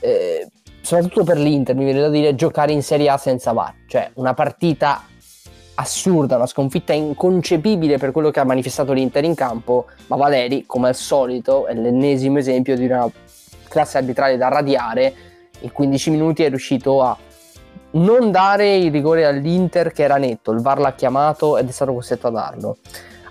[0.00, 0.48] eh,
[0.80, 3.74] soprattutto per l'Inter, mi viene da dire, giocare in Serie A senza VAR.
[3.86, 5.04] Cioè, una partita
[5.74, 10.88] assurda, una sconfitta inconcepibile per quello che ha manifestato l'Inter in campo, ma Valeri, come
[10.88, 13.10] al solito, è l'ennesimo esempio di una
[13.68, 15.14] classe arbitrale da radiare,
[15.60, 17.16] in 15 minuti è riuscito a
[17.92, 21.92] non dare il rigore all'Inter che era netto, il VAR l'ha chiamato ed è stato
[21.92, 22.76] costretto a darlo.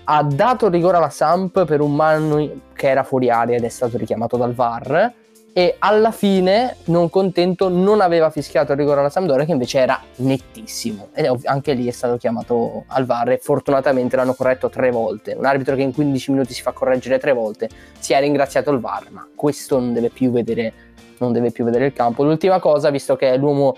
[0.04, 3.68] Ha dato il rigore alla Samp per un mano che era fuori aria ed è
[3.68, 5.12] stato richiamato dal VAR
[5.52, 10.00] e alla fine, non contento, non aveva fischiato il rigore alla Sampdoria che invece era
[10.16, 15.34] nettissimo ed anche lì è stato chiamato al VAR e fortunatamente l'hanno corretto tre volte.
[15.36, 17.68] Un arbitro che in 15 minuti si fa correggere tre volte
[17.98, 20.72] si è ringraziato il VAR, ma questo non deve più vedere,
[21.18, 22.22] non deve più vedere il campo.
[22.22, 23.76] L'ultima cosa, visto che è l'uomo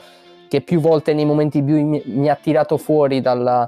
[0.52, 3.66] che più volte nei momenti più mi, mi ha tirato fuori dalla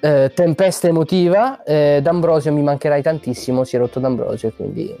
[0.00, 1.62] eh, tempesta emotiva.
[1.64, 4.94] Eh, D'Ambrosio mi mancherai tantissimo, si è rotto D'Ambrosio, quindi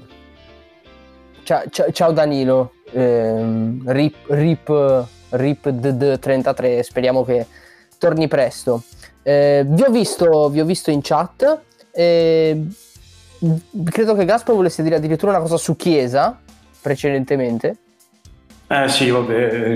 [1.42, 7.46] ciao, ciao, ciao Danilo, eh, rip, rip, rip d 33 speriamo che
[7.98, 8.82] torni presto.
[9.22, 12.64] Eh, vi, ho visto, vi ho visto in chat, eh,
[13.90, 16.40] credo che Gaspar volesse dire addirittura una cosa su Chiesa
[16.80, 17.76] precedentemente.
[18.68, 19.74] Eh sì, vabbè,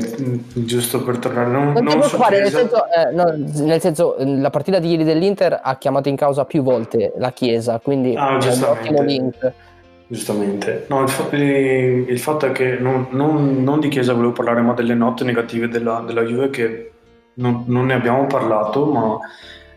[0.53, 1.49] giusto per tornare.
[1.49, 5.61] Non, non, non fare, nel, senso, eh, no, nel senso, la partita di ieri dell'Inter
[5.63, 9.53] ha chiamato in causa più volte la Chiesa, quindi ah, è un ottimo link.
[10.09, 14.73] Giustamente, no, il, il, fatto è che non, non, non, di Chiesa volevo parlare, ma
[14.73, 16.91] delle note negative della, della Juve che
[17.35, 19.19] non, ne abbiamo parlato, ma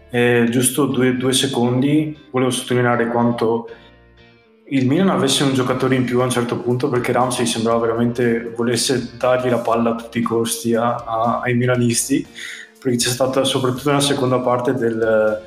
[0.10, 3.70] eh, giusto due, due secondi volevo sottolineare quanto
[4.66, 8.54] il Milan avesse un giocatore in più a un certo punto perché Ramsey sembrava veramente
[8.56, 12.26] volesse dargli la palla a tutti i costi a, a, ai milanisti
[12.80, 15.42] perché c'è stata soprattutto nella seconda parte del,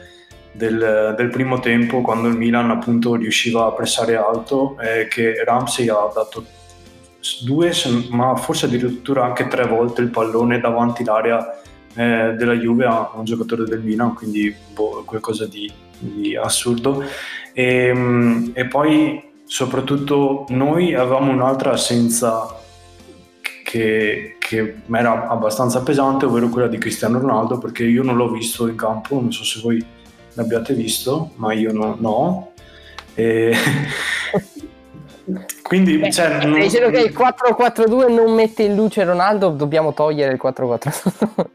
[0.53, 5.89] del, del, primo tempo quando il Milan appunto riusciva a pressare alto eh, che Ramsey
[5.89, 6.45] ha dato
[7.43, 7.73] due
[8.11, 11.59] ma forse addirittura anche tre volte il pallone davanti l'area
[11.95, 17.03] eh, della Juve a un giocatore del Milan quindi boh, qualcosa di, di assurdo
[17.57, 22.55] e, ehm, e poi soprattutto noi avevamo un'altra assenza
[23.65, 28.67] che, che era abbastanza pesante, ovvero quella di Cristiano Ronaldo, perché io non l'ho visto
[28.69, 29.83] in campo, non so se voi
[30.35, 31.97] l'abbiate visto, ma io no.
[31.99, 32.53] no.
[33.15, 33.55] E...
[35.63, 36.61] Quindi, Beh, cioè, non...
[36.61, 41.47] dicendo che il 4-4-2 non mette in luce Ronaldo, dobbiamo togliere il 4-4-2.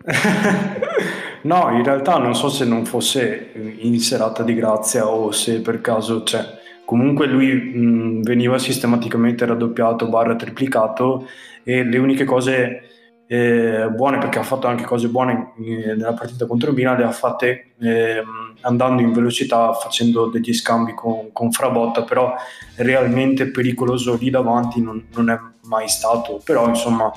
[1.43, 5.79] no, in realtà non so se non fosse in serata di grazia o se per
[5.79, 6.45] caso, cioè,
[6.83, 11.27] comunque lui mh, veniva sistematicamente raddoppiato, barra triplicato
[11.63, 12.90] e le uniche cose
[13.31, 17.13] eh, buone, perché ha fatto anche cose buone eh, nella partita contro Milan, le ha
[17.13, 18.21] fatte eh,
[18.59, 22.35] andando in velocità, facendo degli scambi con, con Frabotta, però
[22.75, 27.09] realmente pericoloso lì davanti non, non è mai stato, però insomma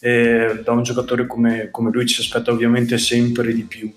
[0.00, 3.90] eh, da un giocatore come, come, lui ci aspetta ovviamente sempre di più.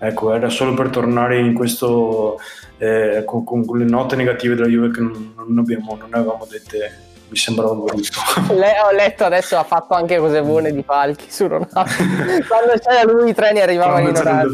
[0.00, 2.40] Ecco, era solo per tornare in questo
[2.78, 7.11] eh, con, con, le note negative della Juve che non, non, abbiamo, non avevamo dette
[7.32, 8.20] mi sembrava brutto.
[8.52, 11.72] Le, ho letto adesso ha fatto anche cose buone di Falchi su Ronaldo.
[12.46, 14.50] Quando c'era lui i treni arrivavano in orario.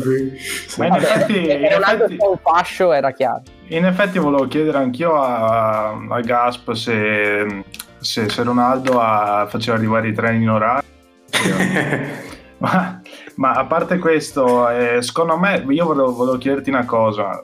[0.76, 3.42] Ma in effetti, in Ronaldo effetti, un fascio era chiaro.
[3.68, 7.64] In effetti volevo chiedere anch'io a, a Gasp se,
[7.98, 10.86] se, se Ronaldo a, faceva arrivare i treni in orario.
[12.58, 13.00] ma,
[13.34, 17.42] ma, a parte questo, eh, secondo me, io volevo, volevo chiederti una cosa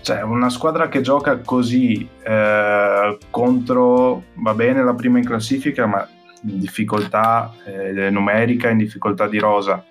[0.00, 6.08] cioè una squadra che gioca così eh, contro, va bene la prima in classifica, ma
[6.42, 9.84] in difficoltà eh, numerica, in difficoltà di rosa.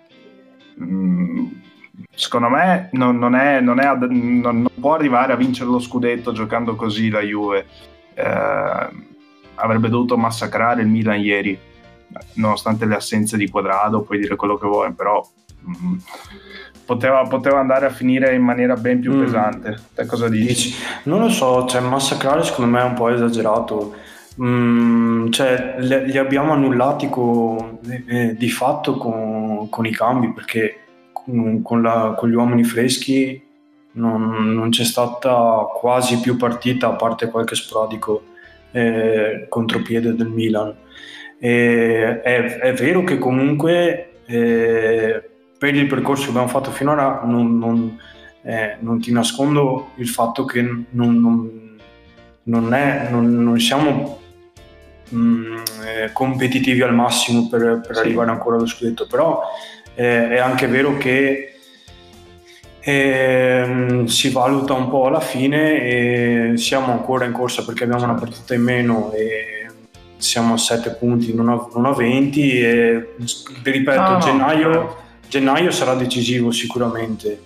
[0.82, 1.48] Mm,
[2.14, 6.76] secondo me non, non, è, non, è non, può arrivare a vincere lo scudetto giocando
[6.76, 7.66] così la Juve.
[8.14, 9.06] Eh,
[9.56, 11.58] avrebbe dovuto massacrare il Milan ieri,
[12.34, 15.26] nonostante le assenze di quadrado, puoi dire quello che vuoi, però
[15.68, 15.98] mm,
[16.88, 19.24] poteva, poteva, andare a finire in maniera ben più mm.
[19.24, 19.78] pesante.
[19.94, 20.48] Te cosa dici?
[20.48, 20.76] dici?
[21.04, 23.94] Non lo so, cioè massacrare secondo me è un po' esagerato.
[24.42, 30.78] Mm, cioè, le, li abbiamo annullati con, eh, di fatto con, con, i cambi perché
[31.12, 33.44] con, con, la, con gli uomini freschi
[33.94, 38.24] non, non, c'è stata quasi più partita a parte qualche sporadico
[38.72, 40.74] eh, contropiede del Milan.
[41.40, 45.27] E è, è, vero che comunque eh,
[45.58, 48.00] per il percorso che abbiamo fatto finora non, non,
[48.44, 51.78] eh, non ti nascondo il fatto che non,
[52.44, 54.20] non è, non, siamo
[55.10, 58.02] mh, mm, eh, competitivi al massimo per, per sì.
[58.02, 59.42] arrivare ancora allo scudetto, però
[59.96, 61.54] eh, è anche vero che
[62.80, 68.14] e, si valuta un po' alla fine e siamo ancora in corsa perché abbiamo una
[68.14, 69.68] partita in meno e
[70.18, 75.06] siamo a 7 punti, non a, non a 20 e vi ripeto, no, gennaio.
[75.28, 77.42] Gennaio sarà decisivo sicuramente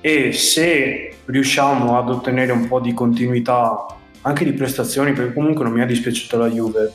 [0.00, 3.86] e se riusciamo ad ottenere un po' di continuità
[4.22, 6.92] anche di prestazioni perché comunque non mi è dispiaciuta la Juve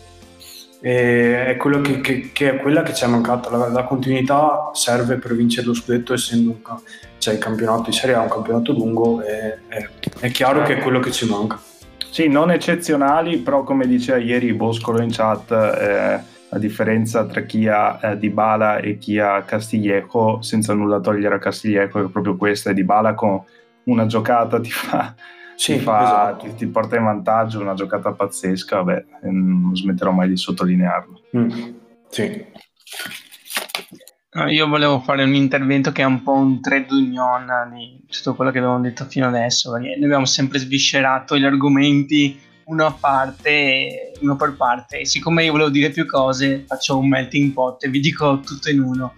[0.80, 5.36] è, che, che, che, è quella che ci è mancata la, la, continuità serve per
[5.36, 6.80] vincere lo scudetto essendo un,
[7.18, 9.90] cioè il campionato di Serie A è un campionato lungo e è,
[10.20, 11.60] è chiaro che è quello che ci manca.
[12.10, 17.68] Sì, non eccezionali, però come diceva ieri Boscolo in chat, eh, la differenza tra chi
[17.68, 22.70] ha eh, Dybala e chi ha Castiglieco, senza nulla togliere a Castiglieco, è proprio questa,
[22.70, 23.42] e Dybala con
[23.84, 25.14] una giocata ti fa,
[25.56, 26.46] sì, ti, fa esatto.
[26.46, 31.22] ti, ti, porta in vantaggio, una giocata pazzesca, vabbè, non smetterò mai di sottolinearlo.
[31.38, 31.50] Mm.
[32.10, 32.46] Sì.
[34.50, 38.52] Io volevo fare un intervento che è un po' un trade union di tutto quello
[38.52, 44.14] che abbiamo detto fino adesso, perché noi abbiamo sempre sviscerato gli argomenti uno a parte,
[44.22, 45.06] uno per parte.
[45.06, 48.82] Siccome io volevo dire più cose, faccio un melting pot e vi dico tutto in
[48.82, 49.14] uno.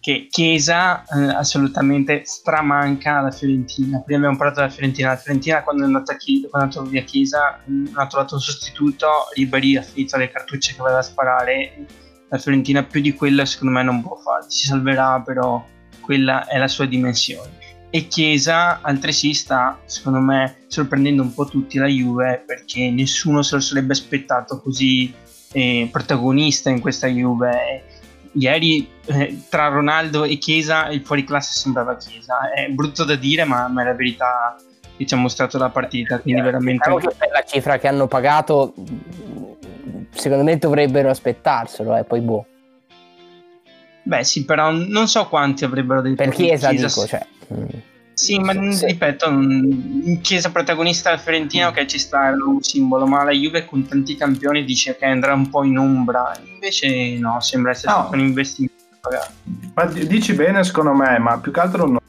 [0.00, 4.00] Che Chiesa eh, assolutamente stramanca alla Fiorentina.
[4.00, 5.10] Prima abbiamo parlato della Fiorentina.
[5.10, 9.08] La Fiorentina, quando è andata, quando è andato via Chiesa, non ha trovato un sostituto.
[9.34, 11.86] Ribery ha finito le cartucce che aveva da sparare
[12.32, 15.62] la Fiorentina più di quella secondo me non può fare, si salverà però
[16.00, 17.61] quella è la sua dimensione.
[17.94, 23.56] E Chiesa altresì sta, secondo me, sorprendendo un po' tutti la Juve perché nessuno se
[23.56, 25.12] lo sarebbe aspettato così
[25.52, 27.84] eh, protagonista in questa Juve.
[28.32, 32.50] Ieri eh, tra Ronaldo e Chiesa il fuoriclasse sembrava Chiesa.
[32.50, 34.56] È brutto da dire, ma, ma è la verità
[34.96, 36.18] che ci ha mostrato la partita.
[36.18, 36.88] Quindi eh, veramente.
[36.88, 38.72] Diciamo la cifra che hanno pagato
[40.14, 42.46] secondo me dovrebbero aspettarselo, eh, poi boh.
[44.04, 46.16] Beh, sì, però non so quanti avrebbero detto.
[46.16, 47.26] Per Chiesa, Chiesa dico, cioè.
[48.14, 48.86] Sì, ma sì.
[48.86, 51.72] ripeto, in Chiesa protagonista del Fiorentino mm.
[51.72, 55.32] che ci sta era un simbolo, ma la Juve con tanti campioni dice che andrà
[55.32, 57.98] un po' in ombra, invece no, sembra essere no.
[58.00, 58.74] stato un investimento.
[59.74, 62.00] Ma dici bene secondo me, ma più che altro no.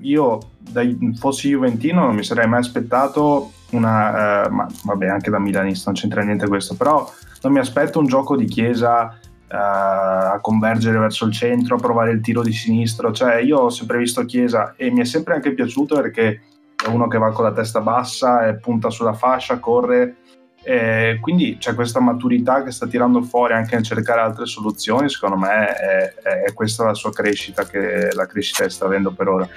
[0.00, 5.38] io dai, fossi Juventino non mi sarei mai aspettato una, eh, ma vabbè anche da
[5.38, 7.10] milanista non c'entra niente questo, però
[7.42, 9.18] non mi aspetto un gioco di Chiesa
[9.48, 13.12] a convergere verso il centro, a provare il tiro di sinistro.
[13.12, 16.40] Cioè, io ho sempre visto Chiesa e mi è sempre anche piaciuto perché
[16.84, 20.16] è uno che va con la testa bassa e punta sulla fascia, corre.
[20.62, 25.08] E quindi c'è questa maturità che sta tirando fuori anche nel cercare altre soluzioni.
[25.08, 29.28] Secondo me è, è questa la sua crescita, che la crescita che sta avendo per
[29.28, 29.48] ora.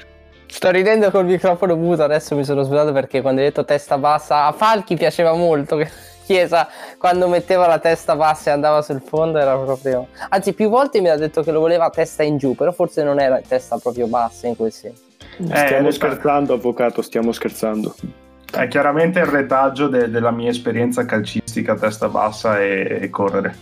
[0.46, 4.46] Sto ridendo col microfono muto, adesso mi sono scusato perché quando hai detto testa bassa
[4.46, 5.78] a Falchi piaceva molto.
[6.30, 6.68] Chiesa
[7.00, 10.10] quando metteva la testa bassa e andava sul fondo era proprio...
[10.30, 13.20] Anzi più volte mi ha detto che lo voleva testa in giù, però forse non
[13.20, 15.02] era testa proprio bassa in quel senso.
[15.38, 17.96] Eh, stiamo scherzando avvocato, stiamo scherzando.
[18.52, 23.58] È chiaramente il retaggio de- della mia esperienza calcistica testa bassa e, e correre.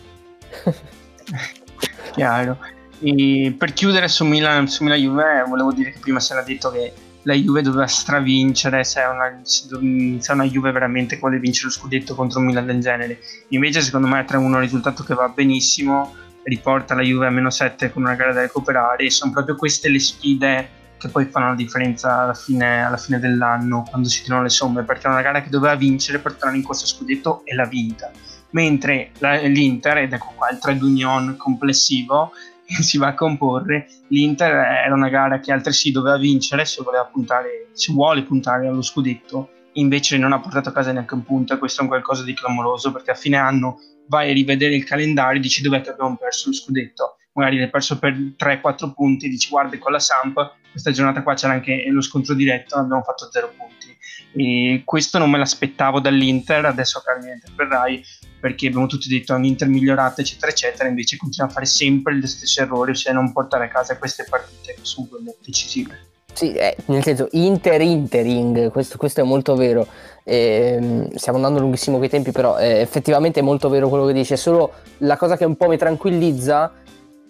[2.12, 2.58] Chiaro.
[3.00, 6.70] E per chiudere su Milan, su Milan Juve, volevo dire che prima si era detto
[6.70, 6.92] che
[7.28, 11.66] la Juve doveva stravincere se è una, se è una Juve veramente che vuole vincere
[11.68, 13.20] lo scudetto contro un Milan del genere.
[13.50, 17.50] Invece, secondo me, è 3-1 un risultato che va benissimo, riporta la Juve a meno
[17.50, 19.04] 7 con una gara da recuperare.
[19.04, 23.20] E sono proprio queste le sfide che poi fanno la differenza alla fine, alla fine
[23.20, 24.84] dell'anno quando si tirano le somme.
[24.84, 28.10] Perché è una gara che doveva vincere per tornare in corso scudetto e l'ha vinta.
[28.52, 32.32] Mentre la, l'Inter, ed ecco qua il trade union complessivo,
[32.82, 33.88] si va a comporre.
[34.10, 38.82] L'Inter era una gara che altresì doveva vincere se, voleva puntare, se vuole puntare allo
[38.82, 42.24] scudetto, invece non ha portato a casa neanche un punto e questo è un qualcosa
[42.24, 45.92] di clamoroso perché a fine anno vai a rivedere il calendario e dici dov'è che
[45.92, 47.18] abbiamo perso lo scudetto.
[47.34, 51.54] Magari l'hai perso per 3-4 punti, dici guarda con la Samp, questa giornata qua c'era
[51.54, 53.96] anche lo scontro diretto, abbiamo fatto 0 punti.
[54.36, 58.04] E questo non me l'aspettavo dall'Inter, adesso chiaramente verrai
[58.40, 62.28] perché abbiamo tutti detto un Inter migliorato eccetera eccetera, invece continua a fare sempre gli
[62.28, 65.08] stessi errori, cioè non portare a casa queste partite che sono
[65.44, 66.06] decisive.
[66.38, 69.88] Sì, eh, nel senso inter-intering, questo, questo, è molto vero.
[70.24, 74.14] Eh, stiamo andando lunghissimo con i tempi, però eh, effettivamente è molto vero quello che
[74.14, 74.38] dice.
[74.38, 76.72] Solo la cosa che un po' mi tranquillizza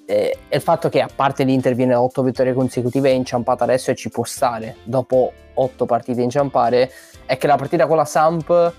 [0.06, 3.64] eh, è il fatto che, a parte l'Inter viene a 8 vittorie consecutive, è inciampata
[3.64, 4.76] adesso e ci può stare.
[4.84, 6.92] Dopo 8 partite inciampare,
[7.26, 8.74] è che la partita con la Samp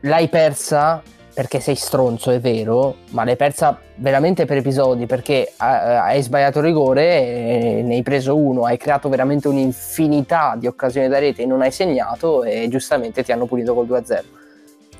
[0.00, 1.00] l'hai persa
[1.36, 7.82] perché sei stronzo, è vero, ma l'hai persa veramente per episodi perché hai sbagliato rigore,
[7.82, 11.70] ne hai preso uno, hai creato veramente un'infinità di occasioni da rete e non hai
[11.70, 14.22] segnato e giustamente ti hanno pulito col 2-0.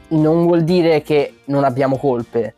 [0.09, 2.55] Non vuol dire che non abbiamo colpe,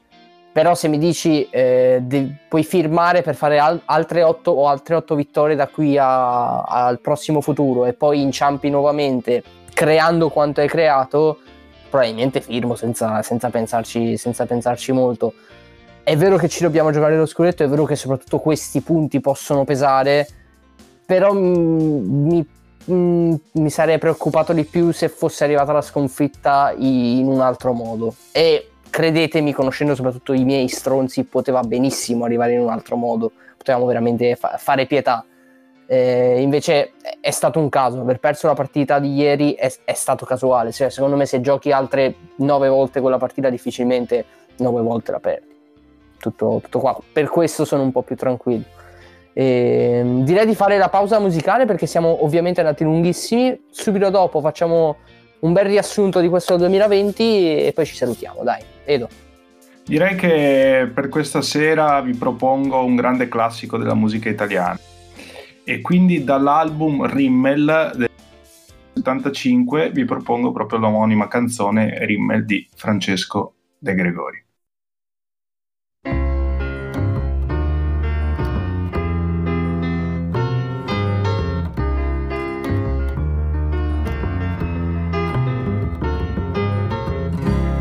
[0.50, 4.96] però se mi dici eh, de- puoi firmare per fare al- altre 8 o altre
[4.96, 9.40] 8 vittorie da qui a- al prossimo futuro e poi inciampi nuovamente
[9.72, 11.38] creando quanto hai creato
[11.88, 15.34] probabilmente firmo senza, senza, pensarci, senza pensarci molto.
[16.02, 19.64] È vero che ci dobbiamo giocare lo scudetto, è vero che soprattutto questi punti possono
[19.64, 20.26] pesare,
[21.04, 22.46] però mi,
[22.86, 28.14] mi sarei preoccupato di più se fosse arrivata la sconfitta in un altro modo.
[28.32, 33.84] E credetemi, conoscendo soprattutto i miei stronzi, poteva benissimo arrivare in un altro modo, potevamo
[33.84, 35.24] veramente fa- fare pietà.
[35.90, 40.26] Eh, invece è stato un caso, aver perso la partita di ieri è, è stato
[40.26, 44.22] casuale, cioè, secondo me se giochi altre nove volte quella partita difficilmente
[44.58, 45.56] nove volte la perdi.
[46.18, 48.64] Tutto, tutto qua, per questo sono un po' più tranquillo.
[49.32, 54.96] E, direi di fare la pausa musicale perché siamo ovviamente andati lunghissimi, subito dopo facciamo
[55.38, 59.08] un bel riassunto di questo 2020 e poi ci salutiamo, dai, Edo.
[59.86, 64.78] Direi che per questa sera vi propongo un grande classico della musica italiana
[65.68, 68.08] e quindi dall'album Rimmel del
[68.94, 74.42] 75 vi propongo proprio l'omonima canzone Rimmel di Francesco De Gregori.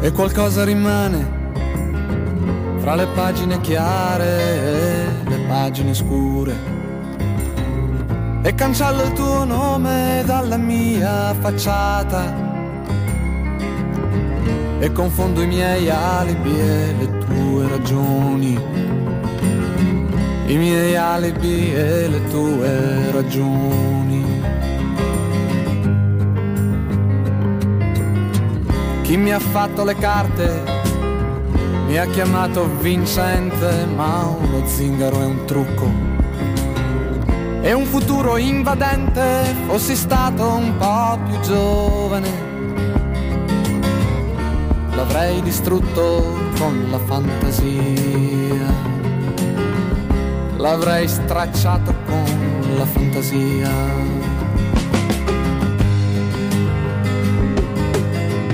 [0.01, 1.35] E qualcosa rimane
[2.79, 6.76] fra le pagine chiare e le pagine scure
[8.47, 12.33] e cancello il tuo nome dalla mia facciata.
[14.79, 18.57] E confondo i miei alibi e le tue ragioni.
[20.45, 24.41] I miei alibi e le tue ragioni.
[29.01, 30.63] Chi mi ha fatto le carte
[31.87, 36.16] mi ha chiamato vincente ma uno zingaro è un trucco
[37.61, 42.45] e un futuro invadente fossi stato un po' più giovane.
[44.95, 48.95] L'avrei distrutto con la fantasia.
[50.57, 53.69] L'avrei stracciato con la fantasia.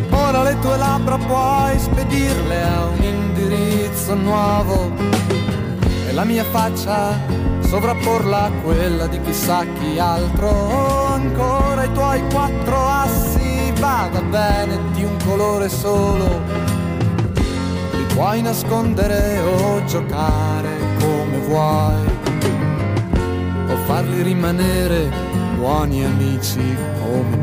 [0.10, 4.92] Ora le tue labbra puoi spedirle a un indirizzo nuovo.
[6.08, 7.18] E la mia faccia
[7.74, 11.08] sovrapporla a quella di chissà chi altro.
[11.08, 16.40] Ancora i tuoi quattro assi, vada bene di un colore solo.
[17.34, 20.70] Li puoi nascondere o giocare
[21.00, 22.06] come vuoi,
[23.70, 25.10] o farli rimanere
[25.56, 27.43] buoni amici come noi.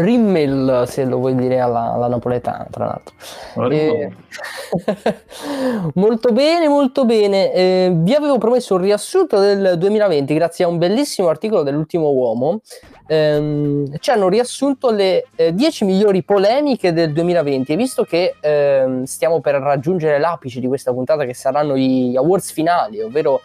[0.00, 3.14] Rimmel, se lo vuoi dire alla, alla napoletana, tra l'altro.
[3.70, 4.12] Eh,
[5.94, 7.52] molto bene, molto bene.
[7.52, 12.60] Eh, vi avevo promesso un riassunto del 2020 grazie a un bellissimo articolo dell'ultimo uomo.
[13.08, 19.04] Ehm, ci hanno riassunto le eh, 10 migliori polemiche del 2020 e visto che ehm,
[19.04, 23.40] stiamo per raggiungere l'apice di questa puntata che saranno gli awards finali, ovvero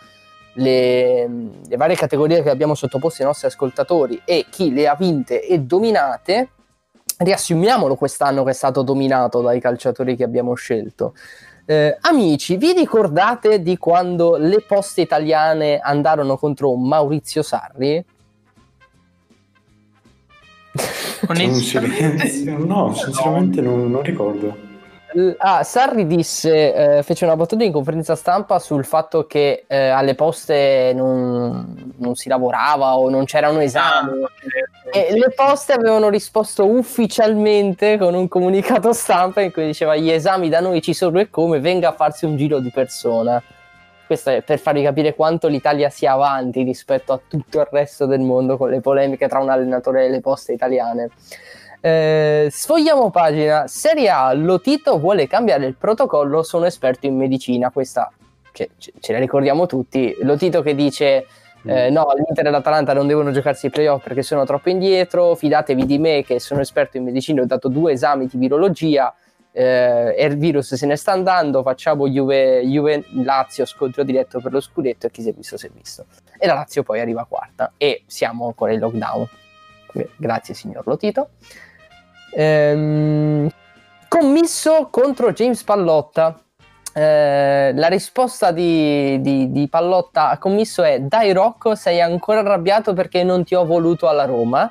[0.53, 1.27] le,
[1.67, 5.59] le, varie categorie che abbiamo sottoposto ai nostri ascoltatori e chi le ha vinte e
[5.59, 6.49] dominate,
[7.17, 11.13] riassumiamolo quest'anno che è stato dominato dai calciatori che abbiamo scelto.
[11.65, 18.03] Eh, amici, vi ricordate di quando le poste italiane andarono contro Maurizio Sarri?
[22.57, 24.69] no, sinceramente non, non ricordo.
[25.39, 30.15] Ah, Sarri disse, eh, fece una battuta in conferenza stampa sul fatto che eh, alle
[30.15, 34.11] poste non, non, si lavorava o non c'erano esami.
[34.23, 34.29] Ah,
[34.89, 40.47] e le poste avevano risposto ufficialmente con un comunicato stampa in cui diceva gli esami
[40.47, 43.41] da noi ci sono e come, venga a farsi un giro di persona.
[44.05, 48.19] Questo è per farvi capire quanto l'Italia sia avanti rispetto a tutto il resto del
[48.21, 51.09] mondo con le polemiche tra un allenatore e le poste italiane.
[51.81, 53.67] Eh, sfogliamo pagina.
[53.67, 57.71] Serie A, Lotito vuole cambiare il protocollo, sono esperto in medicina.
[57.71, 58.11] Questa
[58.53, 60.15] ce, ce, ce la ricordiamo tutti.
[60.21, 61.25] Lotito che dice...
[61.63, 65.35] Eh, no, l'Inter e l'Atalanta non devono giocarsi i playoff perché sono troppo indietro.
[65.35, 69.13] Fidatevi di me che sono esperto in medicina, ho dato due esami di virologia.
[69.51, 71.61] Eh, il virus se ne sta andando.
[71.61, 75.05] Facciamo Juve, Juve Lazio scontro diretto per lo scudetto.
[75.05, 76.05] E chi si è visto, si è visto.
[76.39, 77.73] E la Lazio poi arriva quarta.
[77.77, 79.29] E siamo ancora in lockdown.
[80.17, 81.29] Grazie, signor Lotito.
[82.33, 83.49] Ehm,
[84.07, 86.41] commisso contro James Pallotta.
[86.93, 92.93] Eh, la risposta di, di, di, Pallotta a commisso è: Dai, Rocco, sei ancora arrabbiato
[92.93, 94.69] perché non ti ho voluto alla Roma.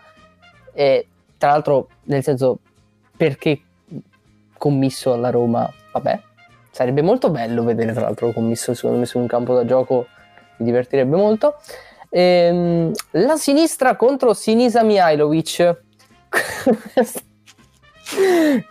[0.73, 1.07] E
[1.39, 2.59] tra l'altro, nel senso,
[3.17, 3.61] perché
[4.59, 5.71] commisso alla Roma?
[5.93, 6.21] Vabbè,
[6.71, 10.07] sarebbe molto bello vedere, tra l'altro, commisso secondo me su un campo da gioco.
[10.59, 11.57] Mi divertirebbe molto.
[12.11, 15.83] Ehm, la sinistra contro Sinisa Mihailovic.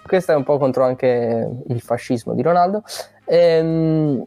[0.06, 2.84] Questo è un po' contro anche il fascismo di Ronaldo.
[3.26, 4.24] Ehm,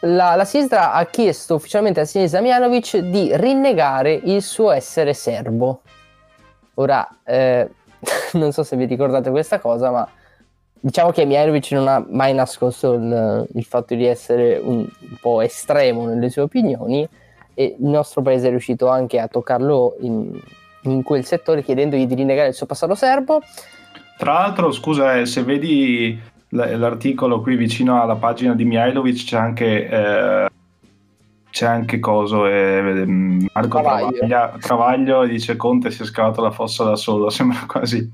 [0.00, 5.82] la, la, sinistra ha chiesto ufficialmente a Sinisa Mianovic di rinnegare il suo essere serbo.
[6.74, 7.68] Ora, eh,
[8.34, 10.08] non so se vi ricordate questa cosa, ma
[10.80, 15.40] diciamo che Mianovic non ha mai nascosto il, il fatto di essere un, un, po'
[15.40, 17.08] estremo nelle sue opinioni
[17.54, 20.36] e il nostro paese è riuscito anche a toccarlo in,
[20.82, 23.40] in quel settore chiedendogli di rinnegare il suo passato serbo.
[24.22, 26.16] Tra l'altro, scusa, eh, se vedi
[26.50, 30.48] l'articolo qui vicino alla pagina di Mihailovic c'è anche eh,
[31.50, 33.04] c'è anche coso eh,
[33.52, 34.58] Marco Travaglio.
[34.60, 38.08] Travaglio dice Conte si è scavato la fossa da solo sembra quasi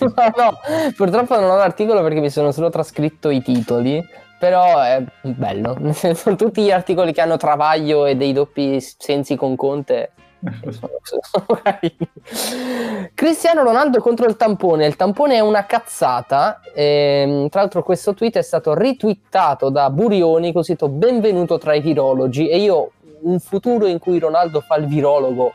[0.00, 0.58] no,
[0.94, 4.04] purtroppo non ho l'articolo perché mi sono solo trascritto i titoli
[4.38, 9.56] però è bello sono tutti gli articoli che hanno Travaglio e dei doppi sensi con
[9.56, 10.10] Conte
[13.14, 14.86] Cristiano Ronaldo contro il tampone.
[14.86, 16.60] Il tampone è una cazzata.
[16.74, 21.80] Ehm, tra l'altro, questo tweet è stato ritwittato da Burioni, così to benvenuto tra i
[21.80, 22.48] virologi.
[22.48, 25.52] E io, un futuro in cui Ronaldo fa il virologo,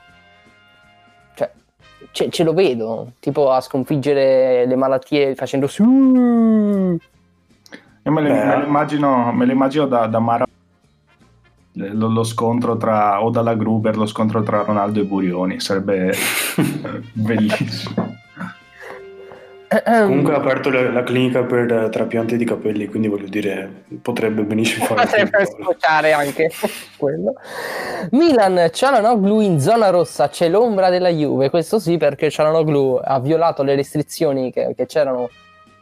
[1.35, 1.51] cioè,
[2.11, 5.83] ce, ce lo vedo tipo a sconfiggere le malattie facendo su.
[5.83, 6.99] Io
[8.13, 10.45] me, le, me, lo immagino, me lo immagino da, da Mara
[11.77, 16.13] lo, lo, scontro tra o dalla Gruber, lo scontro tra Ronaldo e Burioni sarebbe
[17.13, 18.15] bellissimo.
[19.83, 24.85] Comunque ha aperto la, la, clinica per trapianti di capelli, quindi voglio dire, potrebbe benissimo
[24.85, 25.01] fare.
[25.05, 26.49] Potrebbe scocciare anche
[26.95, 27.33] quello.
[28.11, 33.61] Milan, Cialanoglu in zona rossa, c'è l'ombra della Juve, questo sì perché Cialanoglu ha violato
[33.63, 35.29] le restrizioni che, che c'erano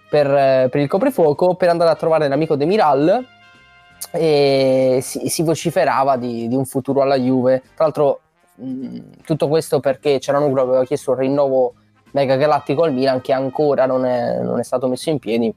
[0.10, 3.24] per, per, il coprifuoco per andare a trovare l'amico De Miral
[4.12, 7.62] e si, si vociferava di, di, un futuro alla Juve.
[7.76, 8.22] Tra l'altro,
[8.56, 11.74] mh, tutto questo perché Cialanoglu aveva chiesto un rinnovo
[12.12, 15.54] Mega Galattico al Milan che ancora non è, non è stato messo in piedi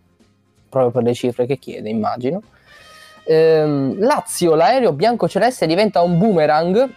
[0.69, 2.43] proprio per le cifre che chiede immagino.
[3.25, 6.89] Ehm, Lazio l'aereo bianco-celeste diventa un boomerang.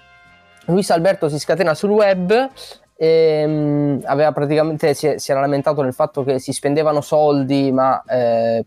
[0.65, 2.49] Luis Alberto si scatena sul web.
[2.95, 8.63] Ehm, aveva praticamente si, si, era lamentato del fatto che si spendevano soldi ma eh,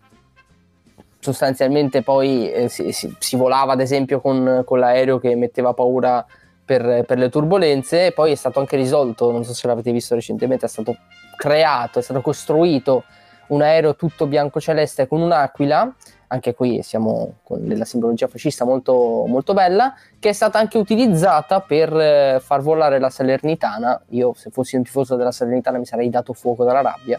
[1.25, 6.25] sostanzialmente poi eh, si, si, si, volava ad esempio con, con l'aereo che metteva paura
[6.63, 10.67] per, per, le turbulenze, poi è stato anche risolto, non so se l'avete visto recentemente,
[10.67, 10.97] è stato
[11.37, 13.05] creato, è stato costruito
[13.47, 15.95] un aereo tutto bianco celeste con un'aquila,
[16.27, 21.61] anche qui siamo con della simbologia fascista molto, molto bella, che è stata anche utilizzata
[21.61, 24.03] per eh, far volare la Salernitana.
[24.11, 27.19] Io se fossi un tifoso della Salernitana mi sarei dato fuoco dalla rabbia.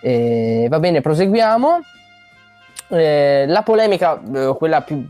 [0.00, 1.80] E, va bene, proseguiamo.
[2.88, 5.04] Eh, la polemica, eh, quella più,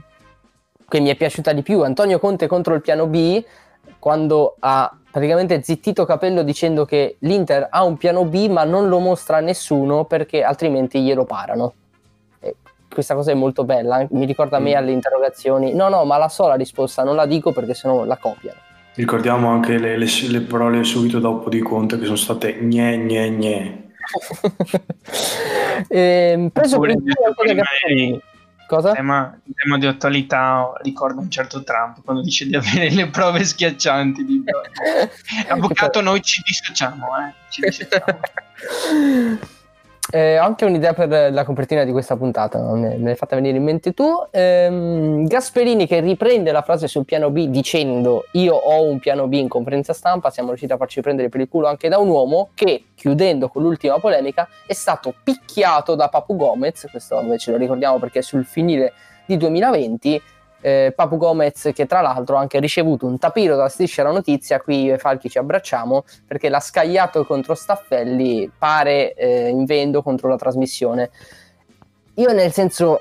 [0.88, 3.42] che mi è piaciuta di più, Antonio Conte contro il piano B,
[3.98, 8.98] quando ha praticamente zittito Capello dicendo che l'Inter ha un piano B ma non lo
[8.98, 11.72] mostra a nessuno perché altrimenti glielo parano.
[12.38, 12.56] E
[12.92, 14.76] questa cosa è molto bella, mi ricorda a me mm.
[14.76, 15.74] alle interrogazioni.
[15.74, 18.58] No, no, ma la sola risposta non la dico perché sennò la copiano.
[18.94, 23.30] Ricordiamo anche le, le, le parole subito dopo di Conte che sono state gne gne
[23.30, 23.85] gne.
[25.88, 26.96] eh, preso Oppure,
[27.54, 28.20] magari,
[28.66, 28.92] Cosa?
[28.92, 34.24] Tema, tema di attualità ricorda un certo Trump quando dice di avere le prove schiaccianti.
[34.24, 34.42] Di...
[35.48, 37.32] Avvocato, noi ci dissociamo, eh?
[37.48, 38.18] ci dissociamo.
[40.08, 43.64] Eh, ho anche un'idea per la copertina di questa puntata, me, l'hai fatta venire in
[43.64, 44.08] mente tu.
[44.30, 49.32] Ehm, Gasperini che riprende la frase sul piano B dicendo io ho un piano B
[49.32, 52.50] in conferenza stampa, siamo riusciti a farci prendere per il culo anche da un uomo
[52.54, 57.98] che, chiudendo con l'ultima polemica, è stato picchiato da Papu Gomez, questo invece lo ricordiamo
[57.98, 58.92] perché è sul finire
[59.26, 60.22] di 2020
[60.60, 64.60] eh, Papu Gomez che tra l'altro ha anche ricevuto un tapiro da striscia la notizia,
[64.60, 70.36] qui Falchi ci abbracciamo perché l'ha scagliato contro Staffelli, pare eh, in vendo contro la
[70.36, 71.10] trasmissione.
[72.14, 73.00] Io nel senso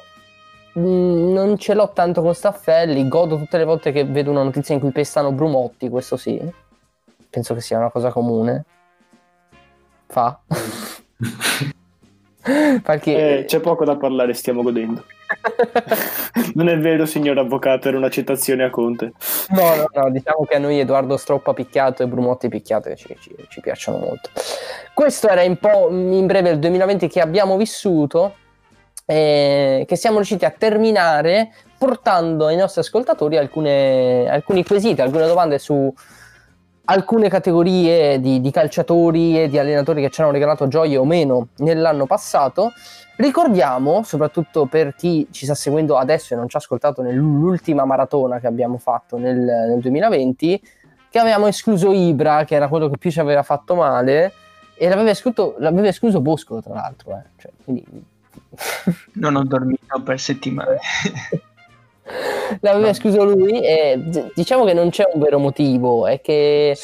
[0.74, 4.44] mh, mm, non ce l'ho tanto con Staffelli, godo tutte le volte che vedo una
[4.44, 6.40] notizia in cui pestano Brumotti, questo sì,
[7.30, 8.66] penso che sia una cosa comune.
[10.08, 10.40] Fa.
[12.84, 13.40] Perché...
[13.40, 15.04] Eh, c'è poco da parlare, stiamo godendo.
[16.56, 19.14] non è vero, signor avvocato, era una citazione a Conte.
[19.50, 23.36] No, no, no, diciamo che a noi Edoardo Stroppa picchiato e Brumotti picchiato ci, ci,
[23.48, 24.30] ci piacciono molto.
[24.94, 28.36] Questo era un po' in breve il 2020 che abbiamo vissuto,
[29.06, 35.60] eh, che siamo riusciti a terminare portando ai nostri ascoltatori alcune, alcuni quesiti, alcune domande
[35.60, 35.94] su
[36.86, 41.50] alcune categorie di, di, calciatori e di allenatori che ci hanno regalato gioie o meno
[41.58, 42.72] nell'anno passato.
[43.18, 48.40] Ricordiamo, soprattutto per chi ci sta seguendo adesso e non ci ha ascoltato nell'ultima maratona
[48.40, 50.62] che abbiamo fatto nel, nel 2020,
[51.10, 54.34] che avevamo escluso Ibra, che era quello che più ci aveva fatto male,
[54.76, 57.12] e l'aveva, escluso, l'aveva escluso Bosco, tra l'altro.
[57.12, 57.24] Eh.
[57.38, 57.86] Cioè, quindi...
[59.14, 60.80] non ho dormito per settimane.
[62.60, 66.78] l'aveva escluso lui e diciamo che non c'è un vero motivo, è che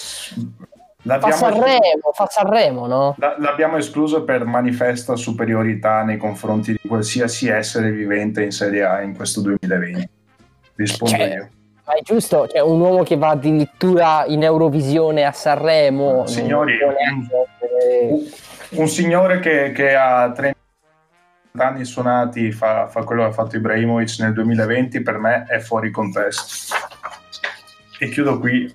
[1.04, 3.16] L'abbiamo fa Sanremo, fa Sanremo, no?
[3.38, 9.16] L'abbiamo escluso per manifesta superiorità nei confronti di qualsiasi essere vivente in Serie A in
[9.16, 10.10] questo 2020.
[10.76, 11.50] Rispondo cioè, io.
[11.86, 16.28] Ma è giusto, cioè, un uomo che va addirittura in Eurovisione a Sanremo.
[16.28, 18.20] Signori, un,
[18.70, 20.56] un, signore che, che ha 30
[21.58, 25.92] anni suonati fa, fa quello che ha fatto Ibrahimovic nel 2020 per me è fuori
[25.92, 26.76] contesto
[28.00, 28.74] e chiudo qui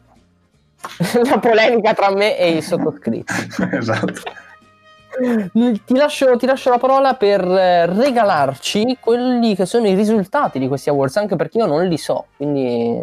[1.25, 3.33] la polemica tra me e il sottoscritto
[3.73, 4.23] esatto
[5.17, 10.69] ti lascio, ti lascio, la parola per eh, regalarci quelli che sono i risultati di
[10.69, 13.03] questi awards anche perché io non li so quindi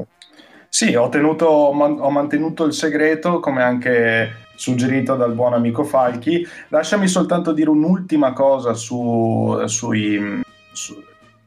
[0.70, 6.48] sì ho, tenuto, ho mantenuto il segreto come anche suggerito dal buon amico Falchi.
[6.70, 10.96] Lasciami soltanto dire un'ultima cosa su, sui, su,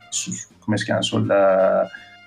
[0.08, 1.26] su, come si chiama, sul,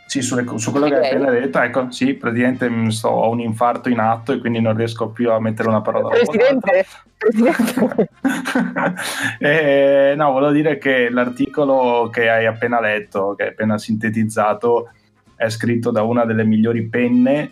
[0.10, 1.02] sì, sulle, su quello okay.
[1.02, 1.60] che hai appena detto.
[1.60, 5.30] Ecco, sì, praticamente mm, sto, ho un infarto in atto e quindi non riesco più
[5.30, 6.10] a mettere una parola.
[6.10, 6.84] Presidente,
[7.16, 8.10] Presidente.
[9.38, 14.94] eh, no, volevo dire che l'articolo che hai appena letto, che hai appena sintetizzato,
[15.36, 17.52] è scritto da una delle migliori penne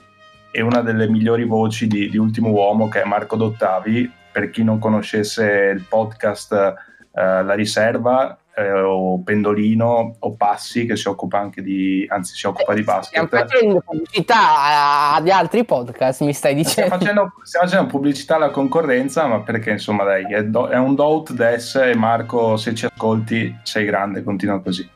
[0.49, 4.11] e una delle migliori voci di, di, Ultimo Uomo che è Marco Dottavi.
[4.31, 6.73] Per chi non conoscesse il podcast eh,
[7.11, 12.73] La Riserva eh, o Pendolino o Passi che si occupa anche di, anzi si occupa
[12.73, 13.25] di basket.
[13.27, 16.95] Stiamo facendo pubblicità di altri podcast, mi stai dicendo?
[16.95, 20.95] Stiamo facendo, stiamo facendo pubblicità alla concorrenza, ma perché insomma dai, è, do, è un
[20.95, 24.89] doubt des e Marco se ci ascolti sei grande, continua così.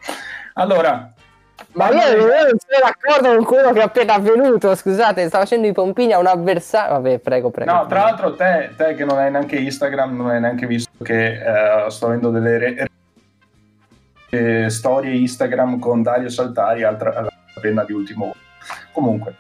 [0.54, 1.14] Allora,
[1.74, 5.68] Ma io, io non sono d'accordo con quello che è appena avvenuto, scusate, sta facendo
[5.68, 6.94] i pompini a un avversario.
[6.94, 7.72] Vabbè, prego, prego.
[7.72, 11.34] No, tra l'altro te, te che non hai neanche Instagram, non hai neanche visto che
[11.34, 12.91] eh, sto avendo delle re-
[14.32, 17.28] eh, storie Instagram con Dario Saltari, altra
[17.60, 18.34] penna di ultimo.
[18.94, 19.36] Comunque,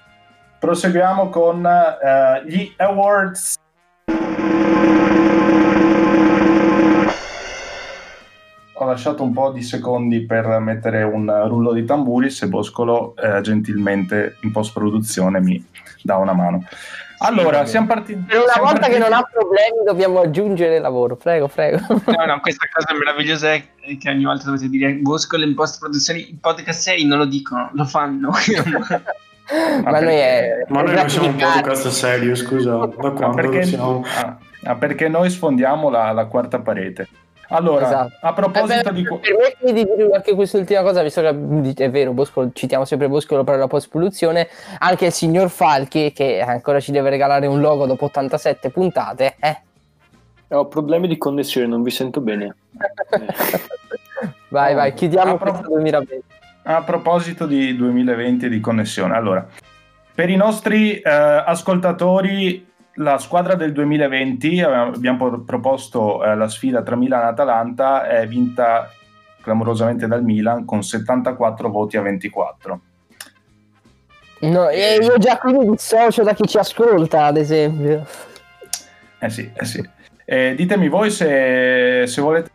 [0.59, 3.55] proseguiamo con eh, gli awards.
[8.73, 13.39] Ho lasciato un po' di secondi per mettere un rullo di tamburi se Boscolo eh,
[13.41, 15.63] gentilmente in post produzione mi
[16.01, 16.65] dà una mano.
[17.23, 18.19] Allora, siamo partiti.
[18.21, 21.79] Per una volta che partiti- non ha problemi dobbiamo aggiungere lavoro, prego, prego.
[21.87, 23.63] No, no, questa cosa meravigliosa è
[23.99, 27.69] che ogni volta dovete dire Boscolo in post produzione, i podcast seri non lo dicono,
[27.73, 28.31] lo fanno.
[29.83, 30.65] Ma noi è...
[30.69, 32.77] Ma noi non siamo un podcast serio, scusa.
[32.77, 34.03] Da quando perché, lo siamo?
[34.63, 37.07] ah, perché noi sfondiamo la, la quarta parete.
[37.53, 38.13] Allora, Esatto.
[38.21, 39.03] a proposito Eh, di...
[39.03, 43.43] per- Permettimi di dire anche quest'ultima cosa, visto che è vero, Boscolo, citiamo sempre Boscolo
[43.43, 44.47] per la post-produzione,
[44.79, 49.57] anche il signor Falchi, che ancora ci deve regalare un logo dopo 87 puntate, eh.
[50.53, 52.55] Ho problemi di connessione, non vi sento bene.
[54.49, 56.23] vai, vai, chiudiamo A pro- questo 2020.
[56.63, 59.45] A proposito di 2020 e di connessione, allora,
[60.13, 66.47] per i nostri eh, ascoltatori, la squadra del 2020, eh, abbiamo pro- proposto eh, la
[66.47, 68.89] sfida tra Milan e Atalanta, è vinta
[69.41, 72.81] clamorosamente dal Milan con 74 voti a 24.
[74.41, 78.05] No, e io già qui mi dissocio da chi ci ascolta, ad esempio.
[79.19, 79.87] Eh sì, eh sì.
[80.25, 82.49] Eh, ditemi voi se, se volete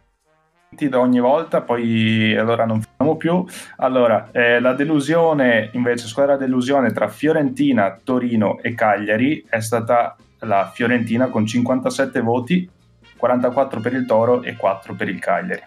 [0.89, 3.45] da ogni volta, poi allora non facciamo più.
[3.76, 10.70] Allora, eh, la delusione, invece, squadra delusione tra Fiorentina, Torino e Cagliari è stata la
[10.72, 12.68] Fiorentina con 57 voti,
[13.16, 15.62] 44 per il Toro e 4 per il Cagliari.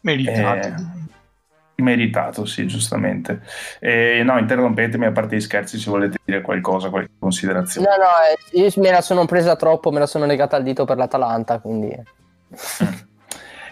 [0.00, 0.68] Meritato.
[0.68, 0.74] Eh,
[1.82, 3.42] meritato, sì, giustamente.
[3.78, 7.86] Eh, no, interrompetemi a parte gli scherzi se volete dire qualcosa, qualche considerazione.
[7.86, 10.84] No, no, eh, io me la sono presa troppo, me la sono legata al dito
[10.84, 11.96] per l'Atalanta, quindi...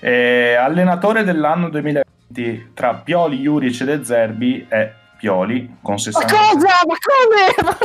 [0.02, 4.90] Eh, allenatore dell'anno 2020 tra Pioli, Juric e De Zerbi è
[5.20, 6.68] Pioli con Ma 60 cosa?
[6.86, 7.78] Ma come?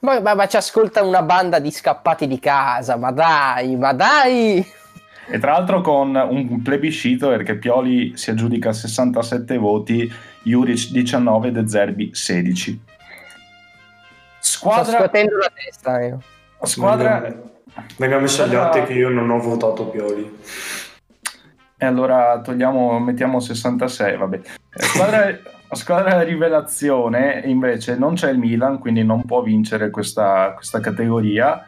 [0.00, 4.66] ma, ma- ma ci ascolta una banda di scappati di casa, ma dai, ma dai!
[5.32, 10.10] e tra l'altro con un plebiscito perché Pioli si aggiudica 67 voti,
[10.42, 12.82] Juric 19 De Zerbi 16.
[14.38, 16.22] Sto Squadra, scuotendo la testa io.
[16.62, 17.32] squadra
[17.98, 20.38] Venga messo agli Squadra- atti che io non ho votato Pioli.
[21.76, 24.40] E allora togliamo, mettiamo 66, vabbè.
[24.72, 25.40] Eh,
[25.72, 31.64] Squadra, squadra rivelazione, invece, non c'è il Milan, quindi non può vincere questa, questa categoria,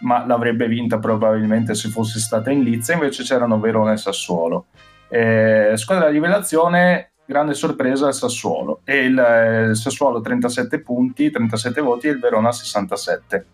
[0.00, 4.66] ma l'avrebbe vinta probabilmente se fosse stata in Lizza, invece c'erano Verona e Sassuolo.
[5.08, 8.80] Eh, squadra rivelazione, grande sorpresa il Sassuolo.
[8.84, 13.46] E il, eh, il Sassuolo 37 punti, 37 voti e il Verona 67.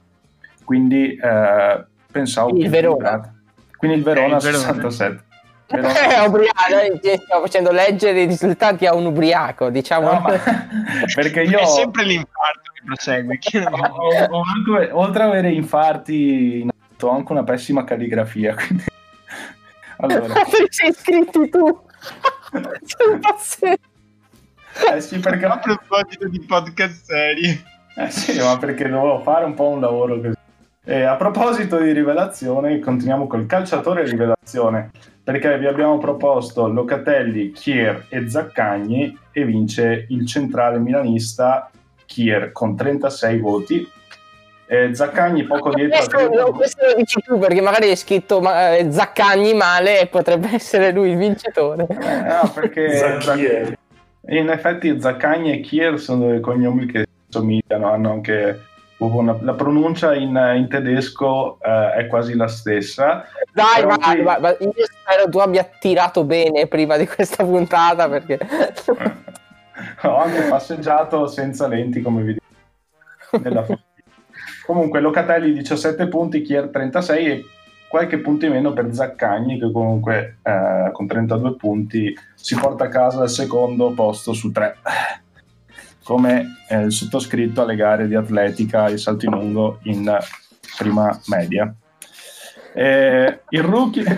[0.63, 3.35] Quindi eh, pensavo Il Verona.
[3.77, 4.73] Quindi il Verona Eh, il Verona.
[4.91, 5.25] 67.
[5.69, 10.13] Eh, Verona- ubriaco, eh, ti stiamo facendo leggere i risultati a un ubriaco, diciamo.
[10.13, 10.39] No, ma-
[11.15, 13.39] perché io È sempre l'infarto che prosegue.
[13.69, 18.55] ho- ho- ho anche- oltre ad avere infarti in atto, ho anche una pessima calligrafia.
[18.55, 18.85] Quindi...
[19.99, 21.81] Allora, Perché sei iscritti tu?
[22.53, 23.77] Sei un pazzesco.
[24.95, 27.65] eh sì, perché, A proposito di podcast seri.
[27.97, 30.35] eh sì, ma perché dovevo fare un po' un lavoro così.
[30.85, 34.91] E a proposito di rivelazione, continuiamo col calciatore rivelazione,
[35.27, 41.69] perché vi abbiamo proposto Locatelli, Kier e Zaccagni e vince il centrale milanista
[42.07, 43.91] Kier con 36 voti.
[44.69, 48.41] E Zaccagni poco dietro a Questo, no, questo lo dici tu perché magari hai scritto
[48.41, 51.89] ma, eh, Zaccagni male e potrebbe essere lui il vincitore.
[51.89, 53.77] Eh, no, perché Zacchier.
[54.29, 58.61] in effetti Zaccagni e Kier sono dei cognomi che somigliano, hanno anche
[58.99, 63.25] una- la pronuncia in, in tedesco eh, è quasi la stessa.
[63.53, 68.39] Dai, vai, vai, vai, io spero tu abbia tirato bene prima di questa puntata perché...
[70.03, 73.39] Ho anche passeggiato senza lenti, come vi dico.
[73.43, 73.67] nella.
[74.65, 77.45] Comunque, Locatelli 17 punti, Kier 36 e
[77.89, 82.89] qualche punto in meno per Zaccagni, che comunque eh, con 32 punti si porta a
[82.89, 84.77] casa il secondo posto su tre.
[86.07, 90.17] Come eh, il sottoscritto alle gare di atletica e salto in lungo in
[90.79, 91.75] prima media.
[92.73, 94.05] Eh, il rookie.
[94.05, 94.13] Eh,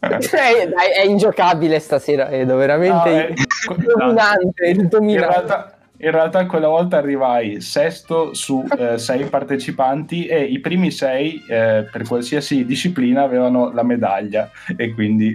[0.30, 3.34] dai, è ingiocabile stasera, Edo, veramente
[3.68, 5.32] No, il dominante, In dominante.
[5.32, 5.73] realtà,
[6.04, 11.88] in realtà quella volta arrivai sesto su eh, sei partecipanti e i primi sei eh,
[11.90, 15.28] per qualsiasi disciplina avevano la medaglia e quindi...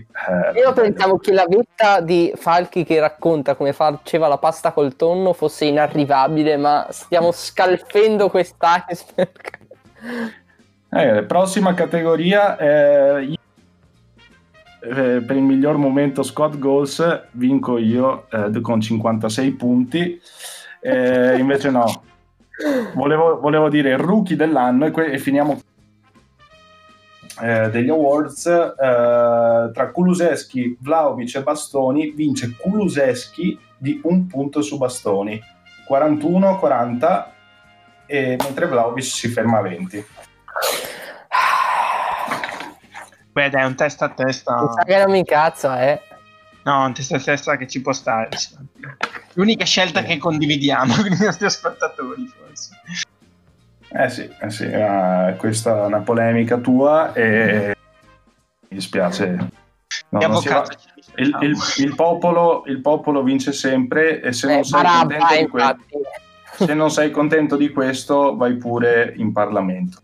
[0.53, 4.95] eh, Io pensavo che la vetta di Falchi che racconta come faceva la pasta col
[4.95, 9.57] tonno fosse inarrivabile, ma stiamo scalfendo quest'iceberg.
[10.91, 13.37] Eh, prossima categoria, eh,
[14.81, 20.19] eh, per il miglior momento Scott Goals vinco io eh, con 56 punti,
[20.81, 22.03] Eh, invece no,
[22.93, 25.59] volevo, volevo dire rookie dell'anno e, que- e finiamo
[27.41, 34.77] eh, degli awards eh, tra Kuluseschi, Vlaovic e Bastoni vince Kuluseschi di un punto su
[34.77, 35.39] Bastoni
[35.89, 37.25] 41-40
[38.05, 40.05] e mentre Vlaovic si ferma a 20
[43.31, 44.61] Beh, dai, un testa a testa.
[44.61, 46.01] Mi sa che non mi incazza, eh.
[46.63, 48.29] No, un testa a testa che ci può stare.
[49.33, 52.69] L'unica scelta che condividiamo con i nostri ascoltatori, forse.
[53.91, 57.75] Eh sì, eh sì, eh, questa è una polemica tua e
[58.67, 59.37] mi dispiace.
[60.09, 60.87] No, Che non si va- avvocato ci
[61.21, 66.65] il, il- il popolo, il popolo vince sempre e se non, Eh, sei Barabba, que-
[66.65, 70.01] se non sei contento di questo vai pure in Parlamento.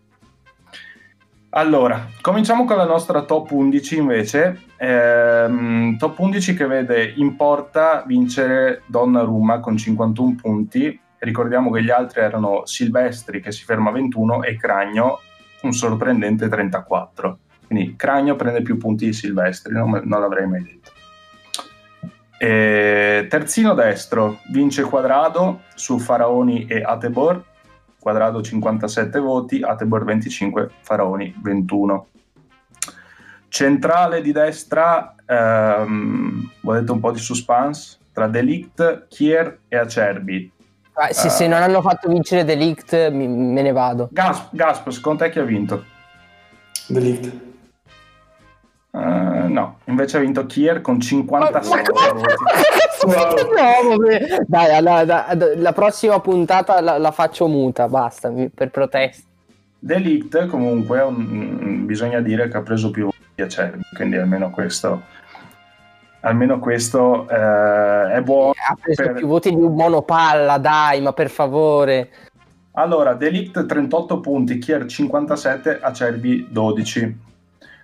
[1.50, 4.60] Allora, cominciamo con la nostra top 11 invece.
[4.76, 11.00] Ehm, top 11 che vede in porta vincere Donnarumma con 51 punti.
[11.18, 15.20] Ricordiamo che gli altri erano Silvestri che si ferma a 21 e Cragno
[15.62, 17.38] un sorprendente 34.
[17.66, 20.90] Quindi Cragno prende più punti di Silvestri, non, non l'avrei mai detto.
[22.38, 27.42] E terzino destro vince Quadrado su Faraoni e Atebor.
[28.06, 32.06] Quadrado 57 voti, Atebor 25, Faraoni 21.
[33.48, 37.98] Centrale di destra, ehm, volete un po' di suspense?
[38.12, 40.52] Tra Delict, Kier e Acerbi.
[40.92, 41.30] Ah, se, Eh.
[41.30, 44.08] se non hanno fatto vincere Delict, mi- me ne vado.
[44.12, 45.84] Gasp, Gasp, secondo te chi ha vinto?
[46.86, 47.40] Delict.
[48.96, 52.22] Eh, no, invece ha vinto Kier con 57 voti.
[53.06, 54.44] No, vabbè.
[54.46, 59.22] Dai, la, la- la prossima puntata la, la faccio muta, basta, mi- per protesta.
[59.78, 65.02] Delict comunque mm, bisogna dire che ha preso più voti di Acerbi, quindi almeno questo,
[66.20, 68.52] almeno questo eh, è buono.
[68.68, 72.08] Ha preso per- più voti di un monopalla, dai, ma per favore.
[72.72, 77.24] Allora, Delict 38 punti, Kier 57, Acerbi 12.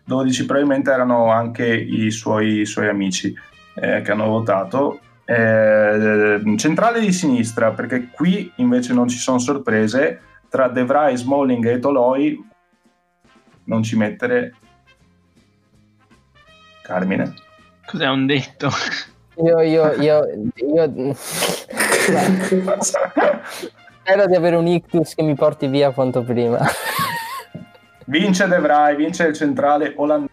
[0.05, 3.35] 12 probabilmente erano anche i suoi, i suoi amici
[3.75, 5.01] eh, che hanno votato.
[5.25, 11.67] Eh, centrale di sinistra, perché qui invece non ci sono sorprese, tra De Vrij, Smalling
[11.67, 12.51] e Toloi
[13.65, 14.55] non ci mettere
[16.83, 17.35] Carmine.
[17.87, 18.69] Cos'è un detto?
[19.37, 20.25] Io, io, io,
[20.55, 21.15] io...
[24.03, 26.59] Spero di avere un ictus che mi porti via quanto prima.
[28.07, 30.31] Vince De Vrij, vince il centrale olandese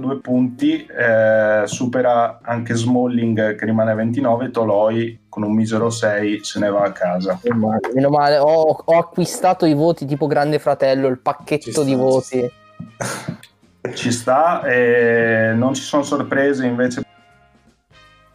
[0.00, 6.44] due punti, eh, supera anche Smalling che rimane a 29, Toloi con un misero 6
[6.44, 7.38] se ne va a casa.
[7.42, 8.38] Meno male, meno male.
[8.38, 12.50] Ho, ho acquistato i voti tipo Grande Fratello, il pacchetto sta, di voti.
[13.94, 17.04] Ci sta, eh, non ci sono sorprese invece a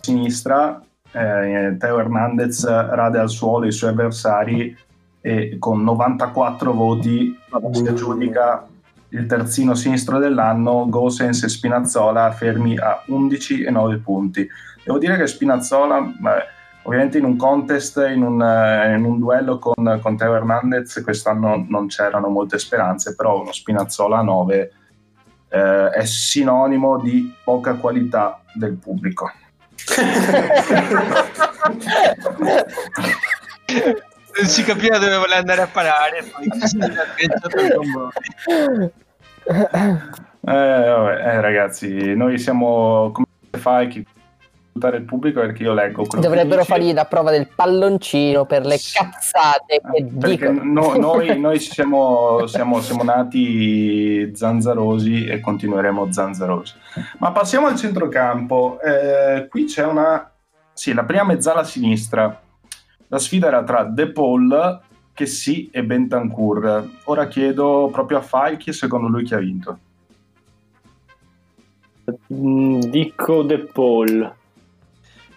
[0.01, 4.77] sinistra, eh, Teo Hernandez rade al suolo i suoi avversari
[5.21, 7.37] e con 94 voti
[7.71, 8.67] si aggiudica
[9.09, 14.47] il terzino sinistro dell'anno, Gosens e Spinazzola fermi a 11 e 9 punti.
[14.83, 16.43] Devo dire che Spinazzola, beh,
[16.83, 21.65] ovviamente in un contest, in un, eh, in un duello con, con Teo Hernandez quest'anno
[21.67, 24.71] non c'erano molte speranze, però uno Spinazzola a 9
[25.49, 29.31] eh, è sinonimo di poca qualità del pubblico.
[34.39, 36.23] Non si capiva dove voleva andare a parare.
[36.23, 36.77] Poi si.
[39.49, 43.25] Eh, vabbè, eh, ragazzi, noi siamo come
[43.57, 44.05] fai chi
[44.97, 48.77] il pubblico perché io leggo quello che Dovrebbero fargli la prova del palloncino per le
[48.77, 48.95] Sì.
[48.95, 50.61] cazzate che dicono.
[50.63, 56.75] no- noi, noi siamo, siamo, siamo nati zanzarosi e continueremo zanzarosi.
[57.17, 58.79] Ma passiamo al centrocampo.
[58.81, 60.31] Eh, qui c'è una...
[60.73, 62.39] Sì, la prima mezzala sinistra.
[63.09, 64.81] La sfida era tra De Paul,
[65.13, 66.89] che sì, e Bentancur.
[67.05, 69.79] Ora chiedo proprio a Falchi secondo lui chi ha vinto.
[72.33, 74.33] Mm, Dico De Paul.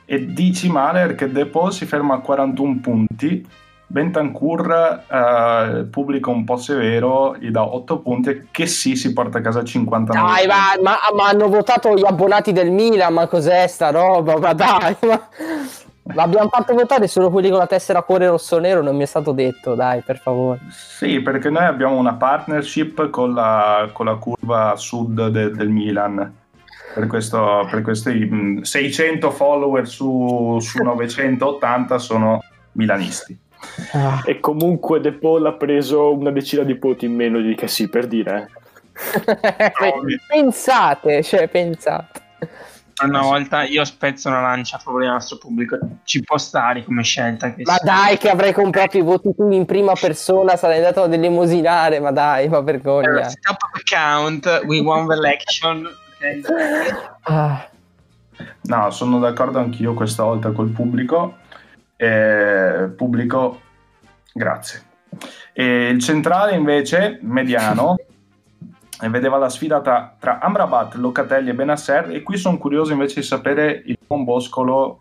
[0.05, 3.47] E dici male perché De Paul si ferma a 41 punti.
[3.87, 9.41] Bentancur, eh, pubblico un po' severo, gli dà 8 punti, che sì si porta a
[9.41, 10.33] casa 59.
[10.33, 14.39] Dai, ma, ma- ma hanno votato gli abbonati del Milan, ma cos'è sta roba?
[14.39, 15.29] Ma dai, ma...
[16.15, 19.75] L'abbiamo fatto votare solo quelli con la tessera cuore rosso-nero, non mi è stato detto,
[19.75, 20.61] dai, per favore.
[20.71, 26.39] Sì, perché noi abbiamo una partnership con la, con la curva sud de- del Milan.
[26.93, 32.43] Per, questo, per questi mh, 600 follower su, su 980 sono
[32.73, 33.39] milanisti.
[33.93, 34.23] Ah.
[34.25, 37.89] E comunque De Paul ha preso una decina di voti in meno di che sì,
[37.89, 38.49] per dire.
[39.83, 39.95] eh.
[40.29, 42.21] pensate, cioè pensate.
[43.03, 45.79] Una volta io spezzo una lancia a favore del nostro pubblico.
[46.05, 47.55] Ci può stare come scelta.
[47.55, 47.85] Che Ma sia.
[47.85, 52.11] dai, che avrei comprato i voti tu in prima persona, sarei andato a dell'emosinare, ma
[52.11, 53.29] dai, ma vergogna.
[53.29, 55.89] Stop account, we won the election.
[57.23, 57.69] Ah,
[58.63, 61.37] No, sono d'accordo anch'io questa volta col pubblico.
[61.97, 63.61] Eh, pubblico,
[64.33, 64.83] grazie.
[65.53, 67.97] E il centrale invece, mediano,
[69.09, 73.27] vedeva la sfida tra, tra Amrabat, Locatelli e Benasser e qui sono curioso invece di
[73.27, 74.99] sapere il buon Boscolo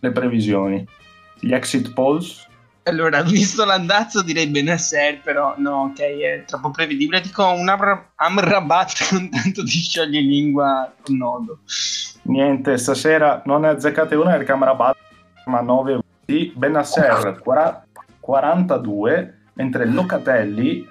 [0.00, 0.86] le previsioni.
[1.40, 2.46] Gli exit polls,
[2.82, 7.20] Allora, visto l'andazzo direi Benasser, però no, ok, è troppo prevedibile.
[7.20, 11.58] Dico un Amra- Amrabat con tanto di scioglilingua con nodo.
[12.22, 14.96] niente, stasera non ne azzeccate una perché Amrabat
[15.46, 17.86] ma 9 voti, Benasser 40
[18.20, 20.86] 42, mentre Locatelli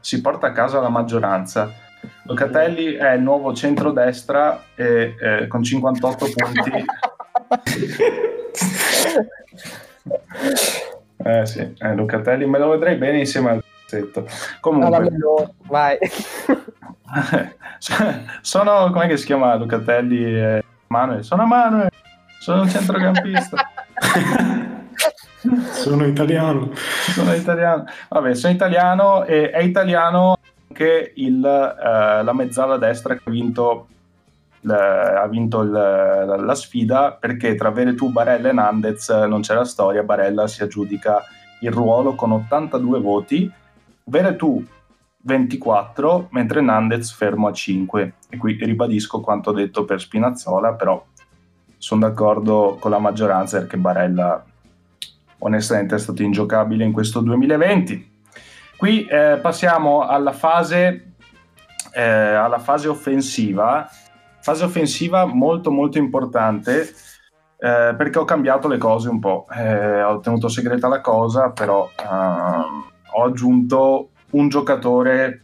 [0.00, 1.72] si porta a casa la maggioranza.
[2.22, 6.84] Locatelli è il nuovo centrodestra e, eh, con 58 punti.
[11.20, 14.26] Eh sì, eh, Locatelli me lo vedrei bene insieme al pezzetto.
[14.60, 15.98] Comunque, melone, vai.
[18.40, 21.24] sono come si chiama Locatelli e Manuel?
[21.24, 21.90] Sono Manuel,
[22.38, 23.70] sono un centrocampista.
[25.72, 26.70] Sono italiano.
[26.74, 27.84] sono italiano.
[28.08, 30.36] Vabbè, sono italiano e è italiano
[30.68, 33.86] anche il, eh, la mezzala destra che ha vinto,
[34.62, 39.54] l- ha vinto il- la, la sfida perché tra Veretù, Barella e Nandez non c'è
[39.54, 40.02] la storia.
[40.02, 41.22] Barella si aggiudica
[41.60, 43.50] il ruolo con 82 voti,
[44.04, 44.64] Veretù
[45.20, 48.14] 24, mentre Nandez fermo a 5.
[48.30, 51.04] E qui ribadisco quanto detto per Spinazzola, però
[51.76, 54.42] sono d'accordo con la maggioranza perché Barella
[55.38, 58.16] onestamente è stato ingiocabile in questo 2020.
[58.76, 61.14] Qui eh, passiamo alla fase,
[61.92, 63.88] eh, alla fase offensiva,
[64.40, 66.88] fase offensiva molto molto importante
[67.60, 71.90] eh, perché ho cambiato le cose un po', Eh, ho tenuto segreta la cosa, però
[71.96, 72.84] ehm,
[73.14, 75.42] ho aggiunto un giocatore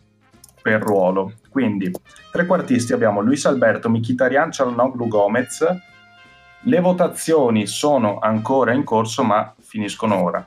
[0.63, 1.33] per ruolo.
[1.51, 1.91] Quindi,
[2.31, 5.67] trequartisti abbiamo Luis Alberto, Mkhitaryan, Cialanoglu, Gomez.
[6.67, 10.47] Le votazioni sono ancora in corso, ma finiscono ora.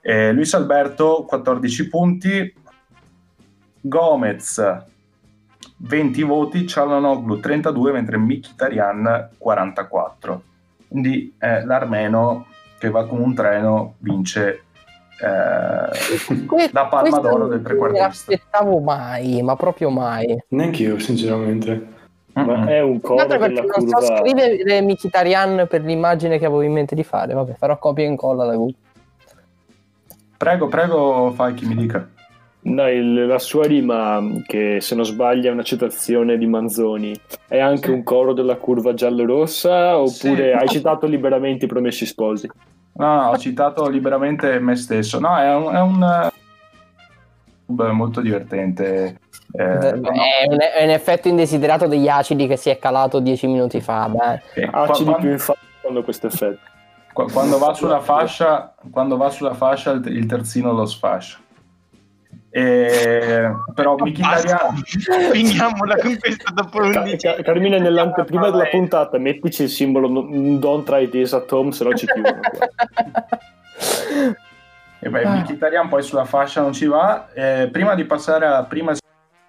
[0.00, 2.54] Eh, Luis Alberto 14 punti,
[3.82, 4.84] Gomez
[5.76, 10.42] 20 voti, Cialanoglu 32, mentre Mkhitaryan 44.
[10.88, 12.46] Quindi eh, l'armeno
[12.78, 14.62] che va come un treno vince
[15.20, 18.06] eh, Que- la palma d'oro del non me trequartista.
[18.06, 20.34] l'aspettavo mai, ma proprio mai.
[20.48, 21.91] Neanch'io, sinceramente.
[22.34, 24.16] Ma è un Guarda cover perché della non so curva.
[24.16, 27.34] scrivere Mkhitaryan per l'immagine che avevo in mente di fare.
[27.34, 28.74] Vabbè, farò copia e incolla da Google.
[30.36, 32.08] Prego, prego, fai chi mi dica.
[32.64, 37.14] No, il- la sua rima, che se non sbaglio è una citazione di Manzoni,
[37.48, 37.90] è anche Sì.
[37.92, 40.56] un coro della curva giallo-rossa oppure Sì.
[40.58, 42.48] hai citato liberamente i promessi sposi?
[42.94, 45.18] No, no, ho citato liberamente me stesso.
[45.18, 46.30] No, è un, è un
[47.78, 49.18] eh, molto divertente.
[49.52, 49.92] Eh, È,
[50.48, 54.10] un, è un effetto indesiderato degli acidi che si è calato dieci minuti fa.
[54.12, 54.38] Dai.
[54.54, 56.58] eh, Acidi qua- più infatti quando questo effetto.
[57.12, 61.38] qua- quando va sulla fascia, quando va sulla fascia il, il terzino lo sfascia.
[62.54, 64.76] E, però Mkhitaryan
[65.32, 67.16] Finiamola con questo dopo Ca- 11.
[67.16, 71.82] Ca- Carmine, nell'anteprima della puntata mettici il simbolo no- Don't try this at home, se
[71.84, 72.40] no ci chiudono.
[75.04, 75.34] E beh, Ah.
[75.36, 77.28] Mkhitaryan poi sulla fascia non ci va.
[77.34, 78.92] Eh, prima di passare alla prima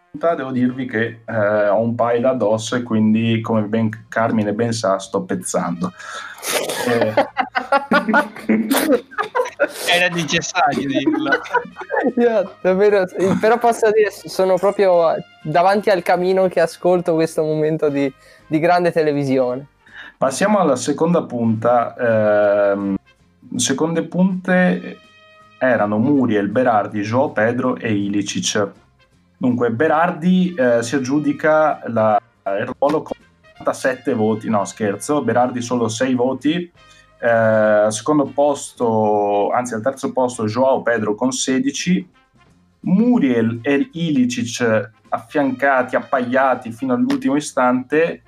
[0.10, 4.72] punta, devo dirvi che eh, ho un paio addosso e quindi, come ben Carmine ben
[4.72, 5.92] sa, sto pezzando.
[6.88, 7.14] Eh,
[9.90, 11.32] Era necessario dirlo.
[12.18, 13.06] Io, davvero,
[13.40, 18.12] però posso dire, sono proprio davanti al camino che ascolto questo momento di,
[18.48, 19.68] di grande televisione.
[20.18, 21.96] passiamo alla seconda punta.
[22.72, 22.96] Ehm,
[23.56, 24.98] seconde punte
[25.70, 28.72] erano Muriel, Berardi, Joao Pedro e Ilicic.
[29.38, 32.20] Dunque, Berardi eh, si aggiudica la-
[32.60, 33.18] il ruolo con
[33.58, 36.72] 47 voti, no scherzo, Berardi solo 6 voti,
[37.20, 42.08] eh, al secondo posto, anzi al terzo posto Joao Pedro con 16,
[42.82, 48.24] Muriel e Ilicic affiancati, appaiati fino all'ultimo istante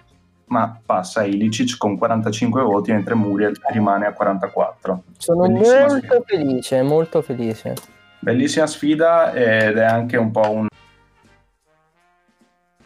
[0.48, 5.04] ma passa Ilicic con 45 voti mentre Muriel rimane a 44.
[5.18, 6.22] Sono Bellissima molto sfida.
[6.26, 7.74] felice, molto felice.
[8.20, 10.68] Bellissima sfida ed è anche un po' un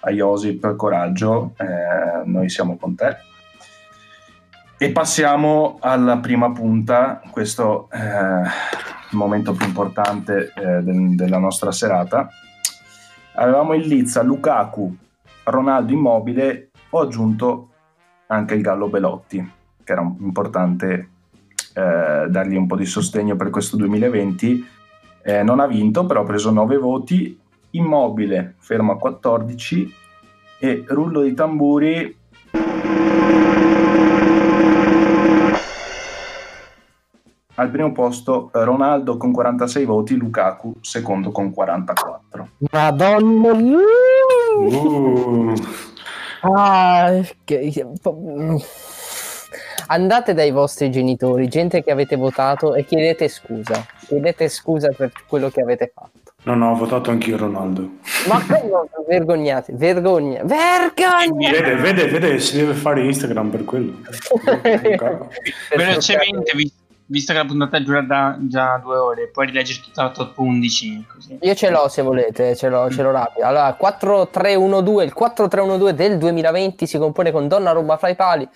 [0.01, 3.17] a Josip coraggio, eh, noi siamo con te.
[4.77, 7.97] E passiamo alla prima punta, questo è
[9.11, 12.29] il momento più importante eh, del- della nostra serata.
[13.33, 14.95] Avevamo il Lizza, Lukaku,
[15.43, 17.69] Ronaldo immobile, ho aggiunto
[18.27, 19.51] anche il Gallo Belotti,
[19.83, 21.09] che era importante
[21.73, 24.67] eh, dargli un po' di sostegno per questo 2020.
[25.21, 27.39] Eh, non ha vinto, però ha preso 9 voti,
[27.71, 29.93] immobile fermo a 14
[30.59, 32.17] e rullo di tamburi
[37.59, 42.49] al primo posto Ronaldo con 46 voti, Lukaku secondo con 44.
[42.71, 43.51] Madonna.
[44.57, 45.53] Uh,
[46.41, 48.55] Ah, che- mm.
[49.87, 53.83] Andate dai vostri genitori, gente che avete votato, e chiedete scusa.
[54.05, 56.33] Chiedete scusa per quello che avete fatto.
[56.43, 57.89] no, no, ho votato anch'io Ronaldo.
[58.27, 58.37] Ma
[58.69, 61.49] no, vergognate, vergogna, vergogna!
[61.51, 63.93] Vede, vede, vede, si deve fare Instagram per quello.
[65.75, 66.71] Velocemente, vi-
[67.09, 71.05] visto che la puntata dura da già due ore, puoi rileggere tutta la top 11.
[71.11, 71.37] Così.
[71.41, 73.45] Io ce l'ho se volete, ce l'ho, ce l'ho rapido.
[73.45, 78.47] Allora, 4-3-1-2, il 4-3-1-2 del 2020 si compone con Donnarumma fra i pali,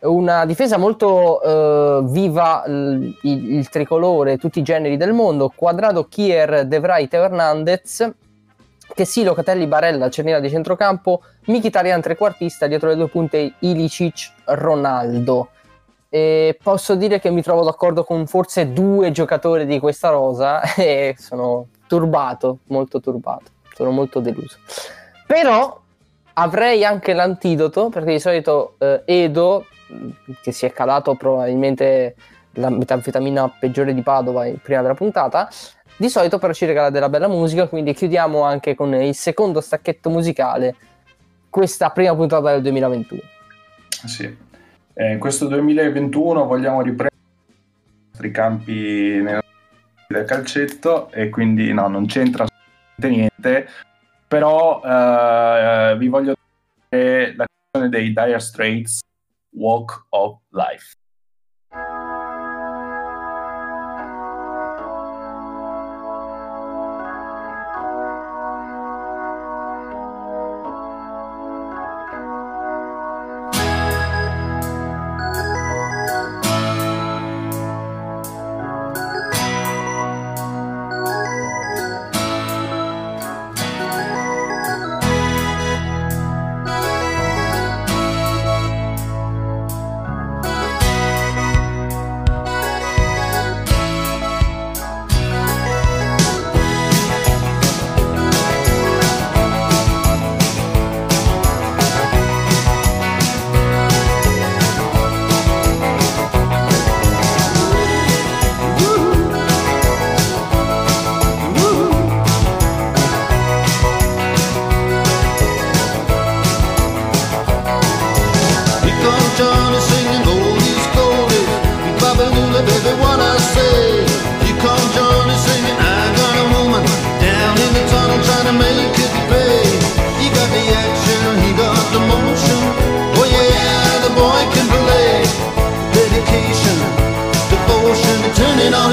[0.00, 6.66] una difesa molto eh, viva, il, il- tricolore, tutti i generi del mondo, quadrato Kier,
[6.66, 8.12] De Vrij, Hernandez,
[8.94, 15.48] Chessy, Locatelli, Barella, Cernina di centrocampo, Mkhitaryan trequartista, dietro le due punte Ilicic, Ronaldo.
[16.16, 21.14] E posso dire che mi trovo d'accordo con forse due giocatori di questa rosa e
[21.18, 24.56] sono turbato, molto turbato, sono molto deluso.
[25.26, 25.78] Però
[26.32, 29.66] avrei anche l'antidoto perché di solito eh, Edo,
[30.40, 32.14] che si è calato probabilmente
[32.52, 35.50] la metanfetamina peggiore di Padova prima della puntata,
[35.96, 40.08] di solito però ci regala della bella musica, quindi chiudiamo anche con il secondo stacchetto
[40.08, 40.76] musicale
[41.50, 43.20] questa prima puntata del 2021.
[44.06, 44.44] Sì.
[44.98, 49.22] Eh, in questo 2021 vogliamo riprendere i nostri campi
[50.08, 53.68] del calcetto e quindi no, non c'entra assolutamente niente,
[54.26, 56.34] però eh, vi voglio
[56.88, 59.00] dire la canzone dei Dire Straits,
[59.50, 60.94] Walk of Life.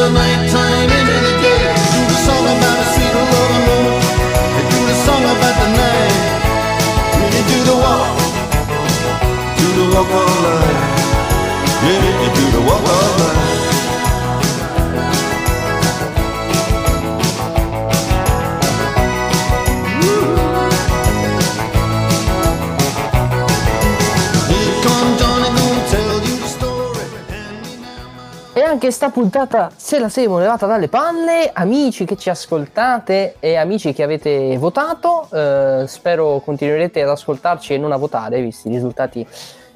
[0.04, 1.64] The nighttime into the day.
[1.94, 4.04] Do the song about a sweet love.
[4.58, 6.16] And do the song about the night.
[7.20, 8.24] Really do the walk
[9.58, 10.73] do the walk.
[28.84, 33.56] E anche sta puntata se la siamo levata dalle palle, amici che ci ascoltate e
[33.56, 38.72] amici che avete votato, eh, spero continuerete ad ascoltarci e non a votare, visti i
[38.74, 39.26] risultati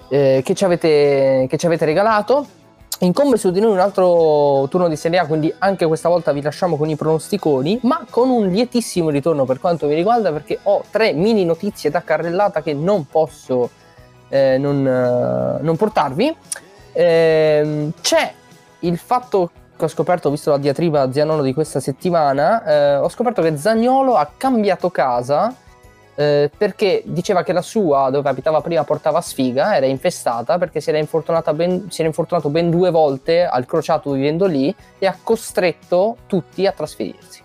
[0.10, 2.46] eh, che, ci avete, che ci avete regalato.
[3.00, 6.42] Incombe su di noi un altro turno di Serie A, quindi anche questa volta vi
[6.42, 10.84] lasciamo con i pronosticoni, ma con un lietissimo ritorno per quanto mi riguarda, perché ho
[10.92, 13.70] tre mini notizie da carrellata che non posso
[14.28, 16.36] eh, non, eh, non portarvi.
[16.92, 18.34] Ehm, c'è
[18.80, 23.42] il fatto che ho scoperto, visto la diatriba Zianolo di questa settimana, eh, ho scoperto
[23.42, 25.54] che Zagnolo ha cambiato casa
[26.16, 30.90] eh, perché diceva che la sua, dove abitava prima, portava sfiga, era infestata perché si
[30.90, 31.00] era,
[31.54, 36.66] ben- si era infortunato ben due volte al crociato vivendo lì e ha costretto tutti
[36.66, 37.44] a trasferirsi.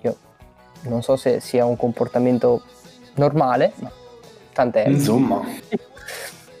[0.00, 0.16] Io
[0.82, 2.62] non so se sia un comportamento
[3.14, 3.92] normale, ma
[4.52, 4.88] tant'è.
[4.88, 5.40] Insomma,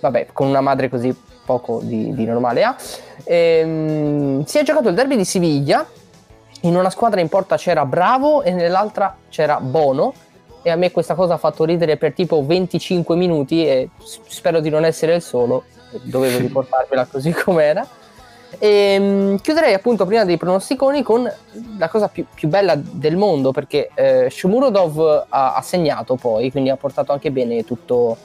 [0.02, 1.14] Vabbè, con una madre così
[1.44, 2.76] poco di, di normale ha.
[3.24, 5.86] Ehm, si è giocato il derby di Siviglia.
[6.62, 10.14] In una squadra in porta c'era Bravo e nell'altra c'era Bono.
[10.62, 14.70] E a me questa cosa ha fatto ridere per tipo 25 minuti e spero di
[14.70, 15.64] non essere il solo.
[16.02, 17.86] Dovevo riportarvela così com'era.
[18.58, 21.30] E mm, chiuderei appunto prima dei pronosticoni con
[21.78, 26.70] la cosa più, più bella del mondo perché eh, Shomurodov ha, ha segnato poi, quindi
[26.70, 28.16] ha portato anche bene tutto,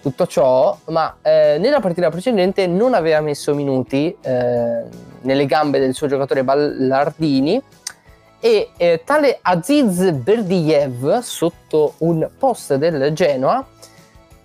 [0.00, 4.82] tutto ciò, ma eh, nella partita precedente non aveva messo minuti eh,
[5.22, 7.62] nelle gambe del suo giocatore Ballardini
[8.40, 13.64] e eh, tale Aziz Berdiev sotto un post del Genoa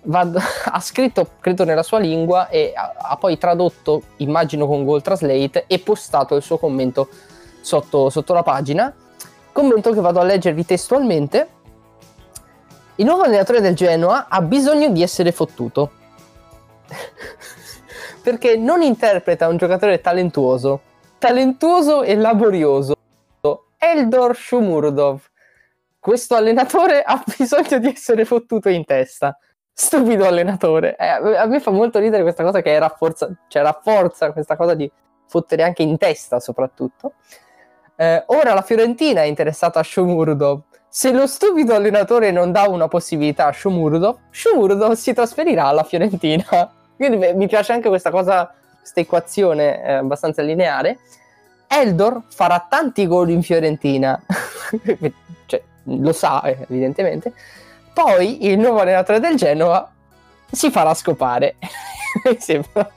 [0.06, 0.30] va-
[0.64, 5.64] ha scritto credo nella sua lingua e ha, ha poi tradotto immagino con Google Translate
[5.66, 7.08] e postato il suo commento
[7.60, 8.94] sotto, sotto la pagina.
[9.52, 11.48] Commento che vado a leggervi testualmente
[12.96, 15.90] il nuovo allenatore del Genoa ha bisogno di essere fottuto.
[18.22, 20.80] Perché non interpreta un giocatore talentuoso,
[21.18, 22.94] talentuoso e laborioso.
[23.78, 25.20] Eldor Shumurdov.
[25.98, 29.38] Questo allenatore ha bisogno di essere fottuto in testa.
[29.72, 30.96] Stupido allenatore.
[30.96, 34.90] Eh, a me fa molto ridere questa cosa che rafforza, cioè rafforza questa cosa di
[35.28, 37.14] fottere anche in testa soprattutto.
[37.96, 40.62] Eh, ora la Fiorentina è interessata a Shomurdov.
[40.96, 46.72] Se lo stupido allenatore non dà una possibilità a Shomurdov, Shomurdov si trasferirà alla Fiorentina.
[46.96, 51.00] Quindi beh, mi piace anche questa cosa, questa equazione eh, abbastanza lineare.
[51.66, 54.18] Eldor farà tanti gol in Fiorentina,
[55.44, 57.34] cioè, lo sa eh, evidentemente.
[57.92, 59.92] Poi il nuovo allenatore del Genoa
[60.50, 61.56] si farà scopare.
[62.24, 62.90] mi sembra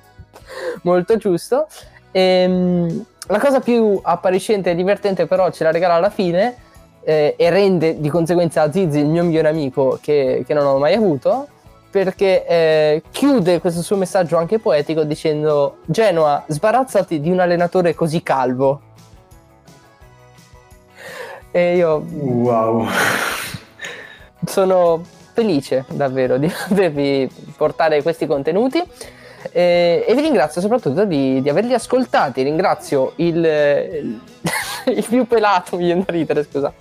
[0.84, 1.68] molto giusto.
[2.12, 6.68] Ehm, la cosa più appariscente e divertente però ce la regala alla fine
[7.04, 10.94] eh, e rende di conseguenza Aziz il mio migliore amico che, che non ho mai
[10.94, 11.48] avuto
[11.90, 18.22] perché eh, chiude questo suo messaggio anche poetico dicendo Genoa sbarazzati di un allenatore così
[18.22, 18.82] calvo
[21.52, 22.86] e io wow.
[24.46, 25.04] sono
[25.34, 28.84] felice davvero di potervi portare questi contenuti
[29.52, 32.42] eh, e vi ringrazio soprattutto di, di averli ascoltati.
[32.44, 34.22] Ringrazio il, il,
[34.96, 36.74] il più pelato, mi viene da ridere, scusa,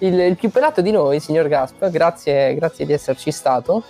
[0.00, 1.88] il, il più pelato di noi, signor Gasp.
[1.88, 3.82] Grazie, grazie di esserci stato.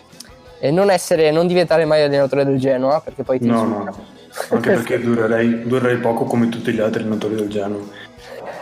[0.59, 3.94] E non, essere, non diventare mai allenatore del Genoa, perché poi ti No, no,
[4.51, 7.82] anche perché durerei, durerei poco come tutti gli altri allenatori del Genoa.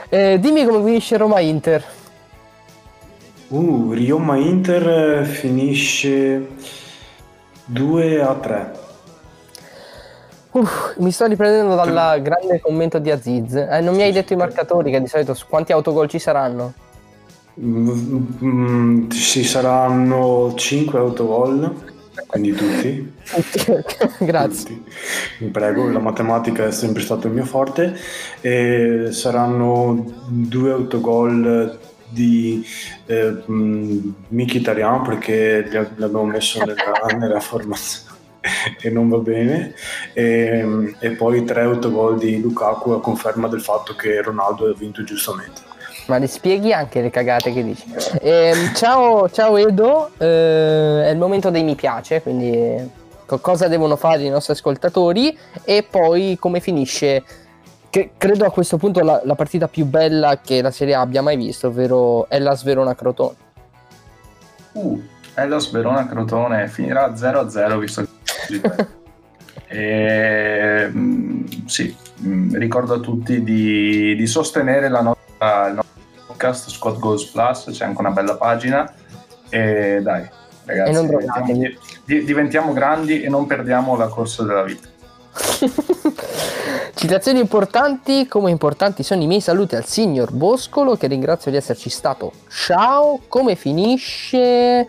[0.09, 1.85] Eh, dimmi come finisce Roma-Inter.
[3.49, 4.89] Uh, Rioma Inter
[5.21, 6.49] eh, finisce
[7.67, 8.84] 2 a 3.
[10.55, 13.55] Uff, mi sto riprendendo dal grande commento di Aziz.
[13.55, 16.73] Eh, non mi hai detto i marcatori, che di solito su quanti autogol ci saranno?
[17.61, 21.75] Mm, mm, ci saranno 5 autogol,
[22.29, 23.15] quindi tutti.
[24.25, 24.65] Grazie.
[24.65, 24.85] Tutti.
[25.41, 27.97] Vi prego, la matematica è sempre stato il mio forte.
[28.41, 32.65] E saranno due autogol di
[33.07, 38.14] eh, mm, Mkhitaryan perché li ab- l'abbiamo messo nella, nella formazione
[38.81, 39.75] e non va bene.
[40.13, 45.03] E, e poi tre autogol di Lukaku a conferma del fatto che Ronaldo ha vinto
[45.05, 45.73] giustamente.
[46.07, 47.85] Ma le spieghi anche le cagate che dici?
[48.21, 52.89] Ehm, ciao, ciao Edo, eh, è il momento dei mi piace, quindi eh,
[53.25, 55.37] co- cosa devono fare i nostri ascoltatori?
[55.63, 57.23] E poi come finisce,
[57.89, 61.23] che credo a questo punto la, la partita più bella che la Serie A abbia
[61.23, 63.37] mai visto, ovvero Hellas Verona Crotone.
[64.73, 65.03] Uh,
[65.35, 68.07] Hellas Verona Crotone finirà 0-0 visto
[68.51, 68.89] il
[69.67, 76.71] e, mm, sì, mm, ricordo a tutti di, di sostenere la nostra, il nostro podcast
[76.71, 78.93] Squad Goals Plus, c'è anche una bella pagina
[79.49, 80.29] e dai
[80.65, 81.53] ragazzi, E diventiamo,
[82.05, 84.89] di- diventiamo grandi e non perdiamo la corsa della vita.
[86.95, 91.91] Citazioni importanti, come importanti sono i miei saluti al signor Boscolo che ringrazio di esserci
[91.91, 92.33] stato.
[92.49, 94.89] Ciao, come finisce?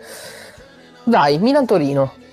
[1.02, 2.24] Dai, Milan-Torino.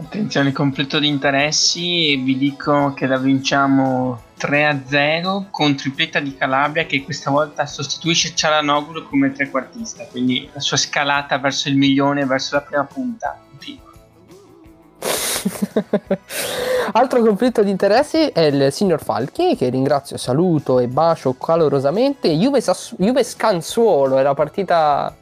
[0.00, 7.04] Attenzione, conflitto di interessi, vi dico che la vinciamo 3-0 con tripletta di Calabria che
[7.04, 12.62] questa volta sostituisce Cialanoglu come trequartista, quindi la sua scalata verso il milione, verso la
[12.62, 13.38] prima punta.
[16.92, 22.30] Altro conflitto di interessi è il signor Falchi che ringrazio, saluto e bacio calorosamente.
[22.30, 25.14] Juve, Sass- Juve Scansuolo è la partita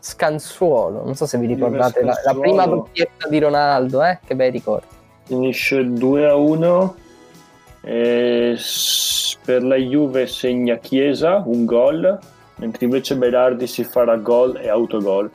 [0.00, 1.04] Scansuolo.
[1.04, 4.18] Non so se vi ricordate la, la prima doppietta di Ronaldo, eh?
[4.24, 4.86] Che bei ricordi.
[5.24, 6.94] Finisce 2 a 1.
[7.82, 12.18] E s- per la Juve segna Chiesa un gol,
[12.56, 15.30] mentre invece Berardi si farà gol e autogol.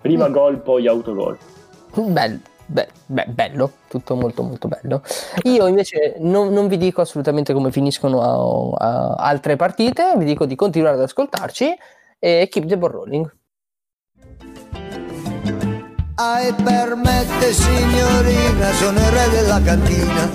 [0.00, 0.32] Prima Mm.
[0.32, 1.36] gol, poi autogol.
[1.94, 5.02] Bello, be- be- bello, tutto molto molto bello.
[5.42, 10.46] Io invece non, non vi dico assolutamente come finiscono a- a- altre partite, vi dico
[10.46, 11.76] di continuare ad ascoltarci
[12.18, 13.30] e keep the ball rolling.
[16.22, 20.28] Ai permette signorina, sono il re della cantina.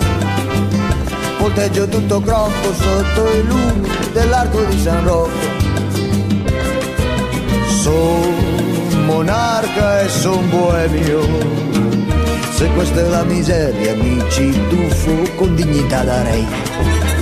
[1.38, 5.30] Volteggio tutto crocco sotto i lumi dell'arco di San Rocco.
[7.68, 11.22] Son monarca e son boemio.
[12.49, 17.15] Se questa è la miseria, mi ci tuffo con dignità da re.